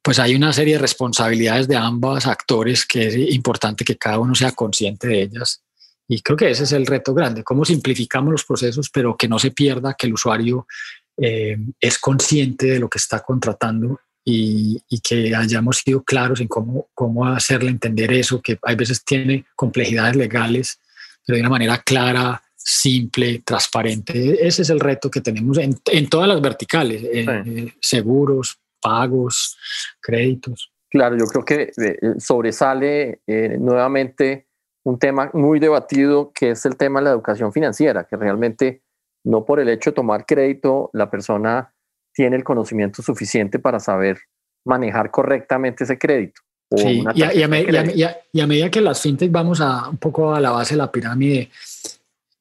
pues 0.02 0.18
hay 0.18 0.34
una 0.34 0.52
serie 0.52 0.74
de 0.74 0.80
responsabilidades 0.80 1.66
de 1.66 1.76
ambos 1.76 2.26
actores 2.26 2.86
que 2.86 3.08
es 3.08 3.16
importante 3.34 3.84
que 3.84 3.96
cada 3.96 4.18
uno 4.20 4.34
sea 4.34 4.52
consciente 4.52 5.08
de 5.08 5.22
ellas. 5.22 5.62
Y 6.10 6.22
creo 6.22 6.38
que 6.38 6.50
ese 6.50 6.64
es 6.64 6.72
el 6.72 6.86
reto 6.86 7.12
grande, 7.12 7.44
cómo 7.44 7.66
simplificamos 7.66 8.32
los 8.32 8.44
procesos, 8.44 8.88
pero 8.88 9.14
que 9.16 9.28
no 9.28 9.38
se 9.38 9.50
pierda 9.50 9.94
que 9.94 10.06
el 10.06 10.14
usuario 10.14 10.66
eh, 11.20 11.58
es 11.78 11.98
consciente 11.98 12.66
de 12.66 12.78
lo 12.78 12.88
que 12.88 12.98
está 12.98 13.20
contratando 13.20 14.00
y, 14.24 14.82
que 15.02 15.34
hayamos 15.34 15.78
sido 15.78 16.02
claros 16.02 16.40
en 16.40 16.48
cómo, 16.48 16.88
cómo 16.94 17.26
hacerle 17.26 17.70
entender 17.70 18.12
eso, 18.12 18.40
que 18.40 18.58
hay 18.62 18.74
veces 18.74 19.04
tiene 19.04 19.46
complejidades 19.54 20.16
legales, 20.16 20.80
pero 21.26 21.36
de 21.36 21.40
una 21.40 21.50
manera 21.50 21.78
clara, 21.78 22.42
simple, 22.56 23.42
transparente. 23.44 24.46
Ese 24.46 24.62
es 24.62 24.70
el 24.70 24.80
reto 24.80 25.10
que 25.10 25.20
tenemos 25.20 25.58
en, 25.58 25.78
en 25.86 26.08
todas 26.08 26.28
las 26.28 26.40
verticales, 26.40 27.02
eh, 27.04 27.72
seguros, 27.80 28.58
pagos, 28.80 29.56
créditos. 30.00 30.70
Claro, 30.90 31.16
yo 31.18 31.26
creo 31.26 31.44
que 31.44 31.72
eh, 31.76 31.98
sobresale 32.18 33.20
nuevamente 33.58 34.47
un 34.88 34.98
tema 34.98 35.30
muy 35.34 35.60
debatido 35.60 36.32
que 36.34 36.52
es 36.52 36.64
el 36.64 36.76
tema 36.76 37.00
de 37.00 37.04
la 37.04 37.10
educación 37.10 37.52
financiera, 37.52 38.04
que 38.04 38.16
realmente 38.16 38.82
no 39.22 39.44
por 39.44 39.60
el 39.60 39.68
hecho 39.68 39.90
de 39.90 39.96
tomar 39.96 40.24
crédito, 40.24 40.88
la 40.94 41.10
persona 41.10 41.74
tiene 42.14 42.36
el 42.36 42.44
conocimiento 42.44 43.02
suficiente 43.02 43.58
para 43.58 43.80
saber 43.80 44.18
manejar 44.64 45.10
correctamente 45.10 45.84
ese 45.84 45.98
crédito. 45.98 46.40
Sí, 46.74 47.04
y 47.14 47.22
a, 47.22 47.34
y, 47.34 47.42
a, 48.40 48.46
medida 48.46 48.70
que 48.70 48.80
las 48.80 49.00
fintech 49.00 49.30
vamos 49.30 49.60
a 49.60 49.88
un 49.88 49.98
poco 49.98 50.34
a 50.34 50.40
la 50.40 50.50
base 50.50 50.74
de 50.74 50.78
la 50.78 50.92
pirámide, 50.92 51.50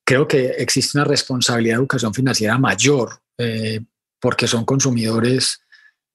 creo 0.06 0.26
que 0.26 0.48
existe 0.58 0.98
una 0.98 1.06
responsabilidad 1.06 1.76
de 1.76 1.80
educación 1.80 2.14
financiera 2.14 2.58
mayor, 2.58 3.10
eh, 3.38 3.82
porque 4.22 4.48
son 4.48 4.64
consumidores, 4.64 5.62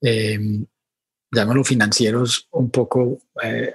eh, 0.01 0.39
llámalo 1.31 1.63
financieros, 1.63 2.47
un 2.51 2.71
poco, 2.71 3.19
eh, 3.43 3.73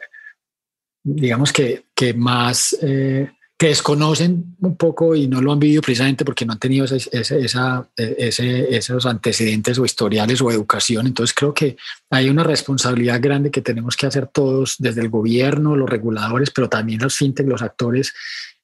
digamos 1.05 1.53
que, 1.53 1.88
que 1.98 2.14
más 2.14 2.78
eh, 2.80 3.28
que 3.58 3.66
desconocen 3.66 4.54
un 4.61 4.76
poco 4.76 5.16
y 5.16 5.26
no 5.26 5.40
lo 5.40 5.50
han 5.50 5.58
vivido 5.58 5.82
precisamente 5.82 6.24
porque 6.24 6.46
no 6.46 6.52
han 6.52 6.61
tenido 6.61 6.84
ese, 6.84 7.08
esa, 7.11 7.90
ese, 7.96 8.76
esos 8.76 9.04
antecedentes 9.04 9.80
o 9.80 9.84
historiales 9.84 10.40
o 10.40 10.52
educación. 10.52 11.08
Entonces 11.08 11.34
creo 11.34 11.52
que 11.52 11.76
hay 12.08 12.30
una 12.30 12.44
responsabilidad 12.44 13.20
grande 13.20 13.50
que 13.50 13.62
tenemos 13.62 13.96
que 13.96 14.06
hacer 14.06 14.28
todos, 14.28 14.76
desde 14.78 15.00
el 15.00 15.08
gobierno, 15.08 15.74
los 15.74 15.90
reguladores, 15.90 16.52
pero 16.52 16.68
también 16.68 17.00
los 17.00 17.16
fintech, 17.16 17.48
los 17.48 17.62
actores, 17.62 18.14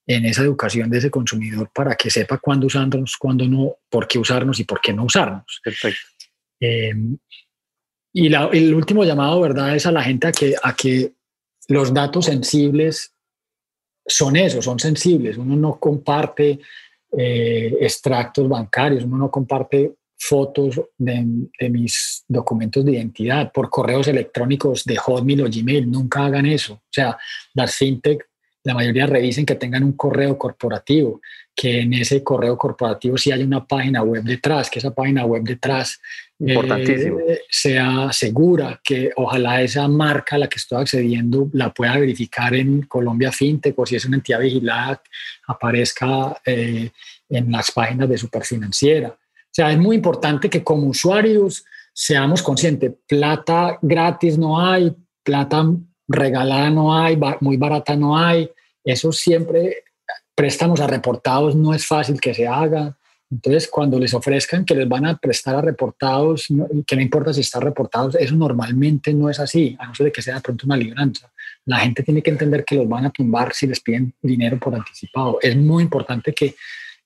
en 0.06 0.26
esa 0.26 0.42
educación 0.42 0.88
de 0.90 0.98
ese 0.98 1.10
consumidor 1.10 1.72
para 1.74 1.96
que 1.96 2.08
sepa 2.08 2.38
cuándo 2.38 2.68
usarnos, 2.68 3.16
cuándo 3.16 3.48
no, 3.48 3.78
por 3.90 4.06
qué 4.06 4.20
usarnos 4.20 4.60
y 4.60 4.64
por 4.64 4.80
qué 4.80 4.92
no 4.92 5.06
usarnos. 5.06 5.60
Perfecto. 5.64 6.06
Em, 6.60 7.18
y 8.12 8.32
el 8.32 8.74
último 8.74 9.02
llamado, 9.02 9.40
¿verdad?, 9.40 9.74
es 9.74 9.86
a 9.86 9.90
la 9.90 10.04
gente 10.04 10.28
a 10.28 10.32
que, 10.32 10.54
a 10.62 10.72
que 10.76 11.14
los 11.66 11.92
datos 11.92 12.26
sensibles 12.26 13.13
son 14.06 14.36
esos, 14.36 14.64
son 14.64 14.78
sensibles. 14.78 15.36
Uno 15.36 15.56
no 15.56 15.78
comparte 15.78 16.60
eh, 17.16 17.76
extractos 17.80 18.48
bancarios, 18.48 19.04
uno 19.04 19.16
no 19.16 19.30
comparte 19.30 19.94
fotos 20.16 20.80
de, 20.96 21.68
mis 21.68 22.24
documentos 22.26 22.84
de 22.84 22.92
identidad 22.92 23.52
por 23.52 23.68
correos 23.68 24.08
electrónicos 24.08 24.84
de 24.84 24.96
Hotmail 24.96 25.42
o 25.42 25.48
Gmail. 25.50 25.90
Nunca 25.90 26.24
hagan 26.24 26.46
eso. 26.46 26.74
O 26.74 26.90
sea, 26.90 27.16
las 27.52 27.76
fintech 27.76 28.24
la 28.64 28.74
mayoría 28.74 29.06
revisen 29.06 29.44
que 29.44 29.54
tengan 29.54 29.84
un 29.84 29.92
correo 29.92 30.36
corporativo, 30.38 31.20
que 31.54 31.82
en 31.82 31.92
ese 31.92 32.24
correo 32.24 32.56
corporativo 32.56 33.16
sí 33.18 33.30
haya 33.30 33.44
una 33.44 33.64
página 33.64 34.02
web 34.02 34.24
detrás, 34.24 34.70
que 34.70 34.78
esa 34.78 34.92
página 34.92 35.24
web 35.26 35.42
detrás 35.42 36.00
eh, 36.40 37.40
sea 37.48 38.08
segura, 38.10 38.80
que 38.82 39.10
ojalá 39.16 39.60
esa 39.60 39.86
marca 39.86 40.36
a 40.36 40.38
la 40.38 40.48
que 40.48 40.56
estoy 40.56 40.80
accediendo 40.80 41.48
la 41.52 41.72
pueda 41.72 41.98
verificar 41.98 42.54
en 42.54 42.82
Colombia 42.82 43.30
FinTech 43.30 43.78
o 43.78 43.86
si 43.86 43.96
es 43.96 44.04
una 44.06 44.16
entidad 44.16 44.40
vigilada, 44.40 45.00
aparezca 45.46 46.40
eh, 46.44 46.90
en 47.28 47.52
las 47.52 47.70
páginas 47.70 48.08
de 48.08 48.18
Superfinanciera. 48.18 49.08
O 49.10 49.54
sea, 49.54 49.70
es 49.70 49.78
muy 49.78 49.96
importante 49.96 50.48
que 50.48 50.64
como 50.64 50.88
usuarios 50.88 51.64
seamos 51.92 52.42
conscientes, 52.42 52.92
plata 53.06 53.78
gratis 53.82 54.36
no 54.38 54.58
hay, 54.58 54.92
plata 55.22 55.64
regalada 56.08 56.70
no 56.70 56.94
hay, 56.94 57.18
muy 57.40 57.56
barata 57.56 57.96
no 57.96 58.16
hay, 58.16 58.50
eso 58.84 59.12
siempre, 59.12 59.84
préstamos 60.34 60.80
a 60.80 60.86
reportados 60.86 61.54
no 61.54 61.74
es 61.74 61.86
fácil 61.86 62.20
que 62.20 62.34
se 62.34 62.46
haga. 62.46 62.96
Entonces, 63.30 63.68
cuando 63.68 63.98
les 63.98 64.14
ofrezcan 64.14 64.64
que 64.64 64.74
les 64.74 64.88
van 64.88 65.06
a 65.06 65.16
prestar 65.16 65.56
a 65.56 65.60
reportados, 65.60 66.46
que 66.86 66.94
no 66.94 67.02
importa 67.02 67.32
si 67.32 67.40
están 67.40 67.62
reportados, 67.62 68.14
eso 68.16 68.36
normalmente 68.36 69.12
no 69.12 69.28
es 69.28 69.40
así, 69.40 69.76
a 69.80 69.86
no 69.86 69.94
ser 69.94 70.06
de 70.06 70.12
que 70.12 70.22
sea 70.22 70.36
de 70.36 70.40
pronto 70.40 70.66
una 70.66 70.76
libranza. 70.76 71.32
La 71.64 71.78
gente 71.78 72.02
tiene 72.02 72.22
que 72.22 72.30
entender 72.30 72.64
que 72.64 72.76
los 72.76 72.88
van 72.88 73.06
a 73.06 73.10
tumbar 73.10 73.52
si 73.54 73.66
les 73.66 73.80
piden 73.80 74.14
dinero 74.22 74.58
por 74.60 74.74
anticipado. 74.74 75.38
Es 75.40 75.56
muy 75.56 75.82
importante 75.82 76.32
que 76.32 76.54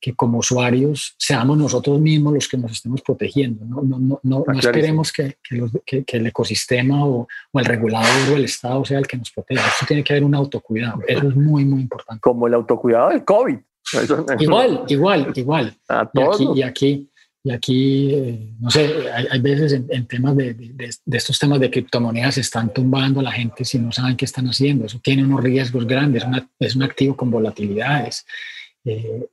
que 0.00 0.14
como 0.14 0.38
usuarios 0.38 1.14
seamos 1.18 1.58
nosotros 1.58 2.00
mismos 2.00 2.34
los 2.34 2.48
que 2.48 2.56
nos 2.56 2.72
estemos 2.72 3.02
protegiendo. 3.02 3.64
No, 3.64 3.82
no, 3.82 3.98
no, 3.98 4.20
no, 4.22 4.44
no 4.46 4.58
esperemos 4.58 5.12
que, 5.12 5.37
que, 5.84 6.04
que, 6.04 6.16
el 6.16 6.26
ecosistema 6.26 7.04
o, 7.04 7.26
o, 7.52 7.61
el 7.61 7.64
regulador 7.64 8.32
o 8.32 8.37
el 8.37 8.44
Estado 8.44 8.84
sea 8.84 8.98
el 8.98 9.06
que 9.06 9.16
nos 9.16 9.30
proteja. 9.30 9.66
Eso 9.66 9.87
tiene 9.87 10.04
que 10.04 10.12
haber 10.12 10.24
un 10.24 10.34
autocuidado. 10.34 11.00
Eso 11.06 11.28
es 11.28 11.37
muy, 11.37 11.64
muy 11.64 11.80
importante. 11.80 12.20
Como 12.20 12.46
el 12.46 12.54
autocuidado 12.54 13.11
del 13.11 13.24
COVID. 13.24 13.58
igual, 14.38 14.84
igual, 14.88 15.32
igual. 15.34 15.76
A 15.88 16.11
y 16.54 16.62
aquí, 16.62 17.11
y 17.42 17.50
aquí, 17.50 18.14
eh, 18.14 18.52
no 18.61 18.70
sé, 18.70 19.11
hay, 19.12 19.26
hay 19.30 19.40
veces 19.40 19.72
en, 19.88 20.06
temas 20.06 20.37
de, 20.37 20.54
de, 20.54 20.90
de, 21.04 21.16
estos 21.16 21.38
temas 21.38 21.58
de 21.58 21.70
criptomonedas 21.70 22.34
se 22.34 22.42
están 22.42 22.72
tumbando 22.72 23.20
a 23.20 23.22
la 23.24 23.32
gente 23.32 23.64
si 23.64 23.78
no 23.78 23.90
saben 23.90 24.16
qué 24.16 24.26
están 24.26 24.46
haciendo. 24.46 24.84
Eso 24.84 25.00
tiene 25.02 25.24
unos 25.24 25.42
riesgos 25.42 25.87
grandes, 25.87 26.24
es 26.61 26.76
un 26.76 26.82
activo 26.84 27.16
con 27.16 27.30
volatilidades. 27.30 28.24
Eh, 28.84 29.26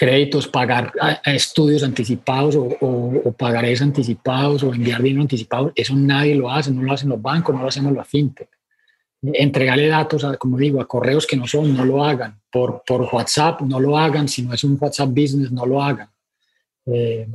créditos, 0.00 0.48
pagar 0.48 0.94
estudios 1.26 1.84
anticipados 1.84 2.56
o, 2.56 2.68
o, 2.80 3.32
pagarés 3.32 3.82
anticipados 3.82 4.62
o 4.62 4.72
enviar 4.72 5.02
dinero 5.02 5.20
anticipado, 5.20 5.72
eso 5.74 5.94
nadie 5.94 6.34
lo 6.34 6.50
hace, 6.50 6.70
no 6.72 6.80
lo 6.80 6.94
hacen 6.94 7.10
los 7.10 7.20
bancos, 7.20 7.54
no 7.54 7.60
lo 7.60 7.68
hacemos 7.68 7.92
la 7.92 8.02
fintech. 8.02 8.48
Entregarle 9.20 9.88
datos, 9.88 10.24
a, 10.24 10.38
como 10.38 10.56
digo, 10.56 10.80
a 10.80 10.88
correos 10.88 11.26
que 11.26 11.36
no 11.36 11.46
son, 11.46 11.76
no 11.76 11.84
lo 11.84 12.02
hagan. 12.02 12.40
Por, 12.50 12.82
por 12.86 13.02
WhatsApp, 13.12 13.60
no 13.60 13.78
lo 13.78 13.98
hagan. 13.98 14.26
Si 14.26 14.40
no 14.40 14.54
es 14.54 14.64
un 14.64 14.78
WhatsApp 14.80 15.10
business, 15.10 15.52
no 15.52 15.66
lo 15.66 15.82
hagan. 15.82 16.08
Eh, 16.86 17.28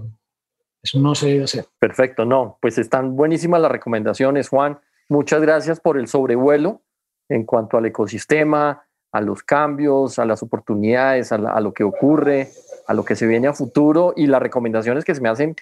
eso 0.81 0.99
no 0.99 1.13
se 1.13 1.27
debe 1.27 1.43
hacer. 1.43 1.67
Perfecto, 1.77 2.25
no. 2.25 2.57
Pues 2.59 2.79
están 2.79 3.15
buenísimas 3.15 3.61
las 3.61 3.71
recomendaciones, 3.71 4.49
Juan. 4.49 4.79
Muchas 5.07 5.39
gracias 5.39 5.79
por 5.79 5.99
el 5.99 6.07
sobrevuelo 6.07 6.81
en 7.29 7.43
cuanto 7.43 7.77
al 7.77 7.85
ecosistema, 7.85 8.84
a 9.15 9.21
los 9.21 9.43
cambios, 9.43 10.19
a 10.19 10.25
las 10.25 10.43
oportunidades, 10.43 11.31
a, 11.31 11.37
lo 11.61 11.73
que 11.73 11.85
ocurre, 11.85 12.49
a 12.85 12.93
lo 12.93 13.05
que 13.05 13.15
se 13.15 13.25
viene 13.25 13.47
a 13.47 13.53
futuro 13.53 14.13
y 14.13 14.27
las 14.27 14.41
recomendaciones 14.41 15.05
que 15.05 15.15
se 15.15 15.21
me 15.21 15.29
hacen 15.29 15.55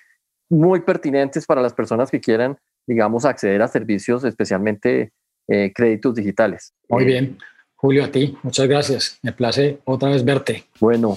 muy 0.49 0.79
pertinentes 0.79 1.45
para 1.45 1.61
las 1.61 1.71
personas 1.71 2.09
que 2.09 2.19
quieran, 2.19 2.57
digamos, 2.87 3.25
acceder 3.25 3.61
a 3.61 3.67
servicios, 3.67 4.23
especialmente 4.23 5.11
eh, 5.47 5.71
créditos 5.71 6.15
digitales. 6.15 6.73
Muy 6.89 7.05
bien. 7.05 7.37
Julio, 7.75 8.03
a 8.03 8.07
ti, 8.07 8.35
muchas 8.41 8.67
gracias. 8.67 9.19
Me 9.21 9.31
place 9.33 9.77
otra 9.85 10.09
vez 10.09 10.25
verte. 10.25 10.63
Bueno. 10.79 11.15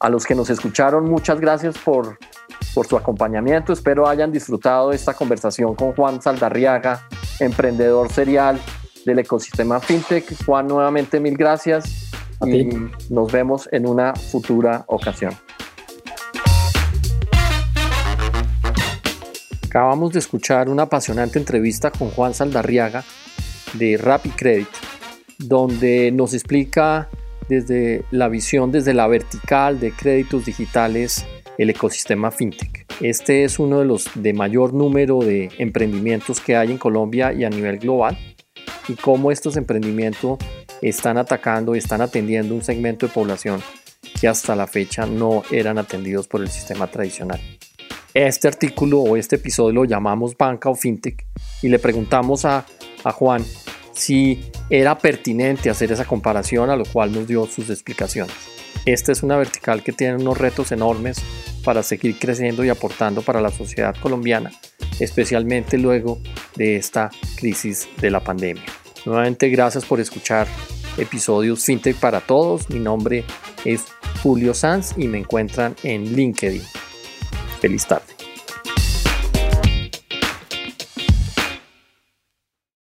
A 0.00 0.08
los 0.08 0.24
que 0.24 0.34
nos 0.34 0.48
escucharon, 0.48 1.04
muchas 1.10 1.38
gracias 1.40 1.76
por 1.76 2.18
por 2.76 2.86
su 2.86 2.94
acompañamiento. 2.94 3.72
Espero 3.72 4.06
hayan 4.06 4.30
disfrutado 4.30 4.92
esta 4.92 5.14
conversación 5.14 5.74
con 5.74 5.94
Juan 5.94 6.20
Saldarriaga, 6.20 7.08
emprendedor 7.40 8.12
serial 8.12 8.60
del 9.06 9.18
ecosistema 9.20 9.80
FinTech. 9.80 10.44
Juan, 10.44 10.68
nuevamente 10.68 11.18
mil 11.18 11.38
gracias 11.38 12.10
y 12.44 12.68
nos 13.08 13.32
vemos 13.32 13.66
en 13.72 13.86
una 13.86 14.14
futura 14.14 14.84
ocasión. 14.88 15.32
Acabamos 19.64 20.12
de 20.12 20.18
escuchar 20.18 20.68
una 20.68 20.82
apasionante 20.82 21.38
entrevista 21.38 21.90
con 21.90 22.10
Juan 22.10 22.34
Saldarriaga 22.34 23.04
de 23.72 23.96
Rapid 23.96 24.32
Credit, 24.36 24.68
donde 25.38 26.12
nos 26.12 26.34
explica 26.34 27.08
desde 27.48 28.04
la 28.10 28.28
visión, 28.28 28.70
desde 28.70 28.92
la 28.92 29.06
vertical 29.06 29.80
de 29.80 29.92
créditos 29.92 30.44
digitales 30.44 31.24
el 31.58 31.70
ecosistema 31.70 32.30
fintech. 32.30 32.86
Este 33.00 33.44
es 33.44 33.58
uno 33.58 33.80
de 33.80 33.84
los 33.84 34.10
de 34.14 34.32
mayor 34.32 34.74
número 34.74 35.20
de 35.20 35.50
emprendimientos 35.58 36.40
que 36.40 36.56
hay 36.56 36.70
en 36.70 36.78
Colombia 36.78 37.32
y 37.32 37.44
a 37.44 37.50
nivel 37.50 37.78
global 37.78 38.18
y 38.88 38.94
cómo 38.94 39.30
estos 39.30 39.56
emprendimientos 39.56 40.38
están 40.82 41.18
atacando 41.18 41.74
y 41.74 41.78
están 41.78 42.00
atendiendo 42.00 42.54
un 42.54 42.62
segmento 42.62 43.06
de 43.06 43.12
población 43.12 43.60
que 44.20 44.28
hasta 44.28 44.56
la 44.56 44.66
fecha 44.66 45.06
no 45.06 45.42
eran 45.50 45.78
atendidos 45.78 46.28
por 46.28 46.40
el 46.40 46.48
sistema 46.48 46.86
tradicional. 46.86 47.40
Este 48.14 48.48
artículo 48.48 49.00
o 49.00 49.16
este 49.16 49.36
episodio 49.36 49.72
lo 49.72 49.84
llamamos 49.84 50.36
banca 50.36 50.70
o 50.70 50.74
fintech 50.74 51.26
y 51.62 51.68
le 51.68 51.78
preguntamos 51.78 52.44
a, 52.44 52.64
a 53.04 53.12
Juan 53.12 53.44
si 53.92 54.40
era 54.70 54.96
pertinente 54.98 55.70
hacer 55.70 55.92
esa 55.92 56.04
comparación, 56.04 56.70
a 56.70 56.76
lo 56.76 56.84
cual 56.84 57.12
nos 57.12 57.26
dio 57.26 57.46
sus 57.46 57.70
explicaciones. 57.70 58.55
Esta 58.86 59.10
es 59.10 59.24
una 59.24 59.36
vertical 59.36 59.82
que 59.82 59.92
tiene 59.92 60.14
unos 60.14 60.38
retos 60.38 60.70
enormes 60.70 61.18
para 61.64 61.82
seguir 61.82 62.20
creciendo 62.20 62.64
y 62.64 62.68
aportando 62.68 63.20
para 63.20 63.40
la 63.40 63.50
sociedad 63.50 63.96
colombiana, 64.00 64.52
especialmente 65.00 65.76
luego 65.76 66.20
de 66.54 66.76
esta 66.76 67.10
crisis 67.36 67.88
de 68.00 68.10
la 68.12 68.20
pandemia. 68.20 68.62
Nuevamente 69.04 69.48
gracias 69.48 69.84
por 69.84 69.98
escuchar 69.98 70.46
episodios 70.96 71.64
FinTech 71.64 71.96
para 71.96 72.20
todos. 72.20 72.70
Mi 72.70 72.78
nombre 72.78 73.24
es 73.64 73.84
Julio 74.22 74.54
Sanz 74.54 74.94
y 74.96 75.08
me 75.08 75.18
encuentran 75.18 75.74
en 75.82 76.14
LinkedIn. 76.14 76.62
Feliz 77.60 77.86
tarde. 77.86 78.15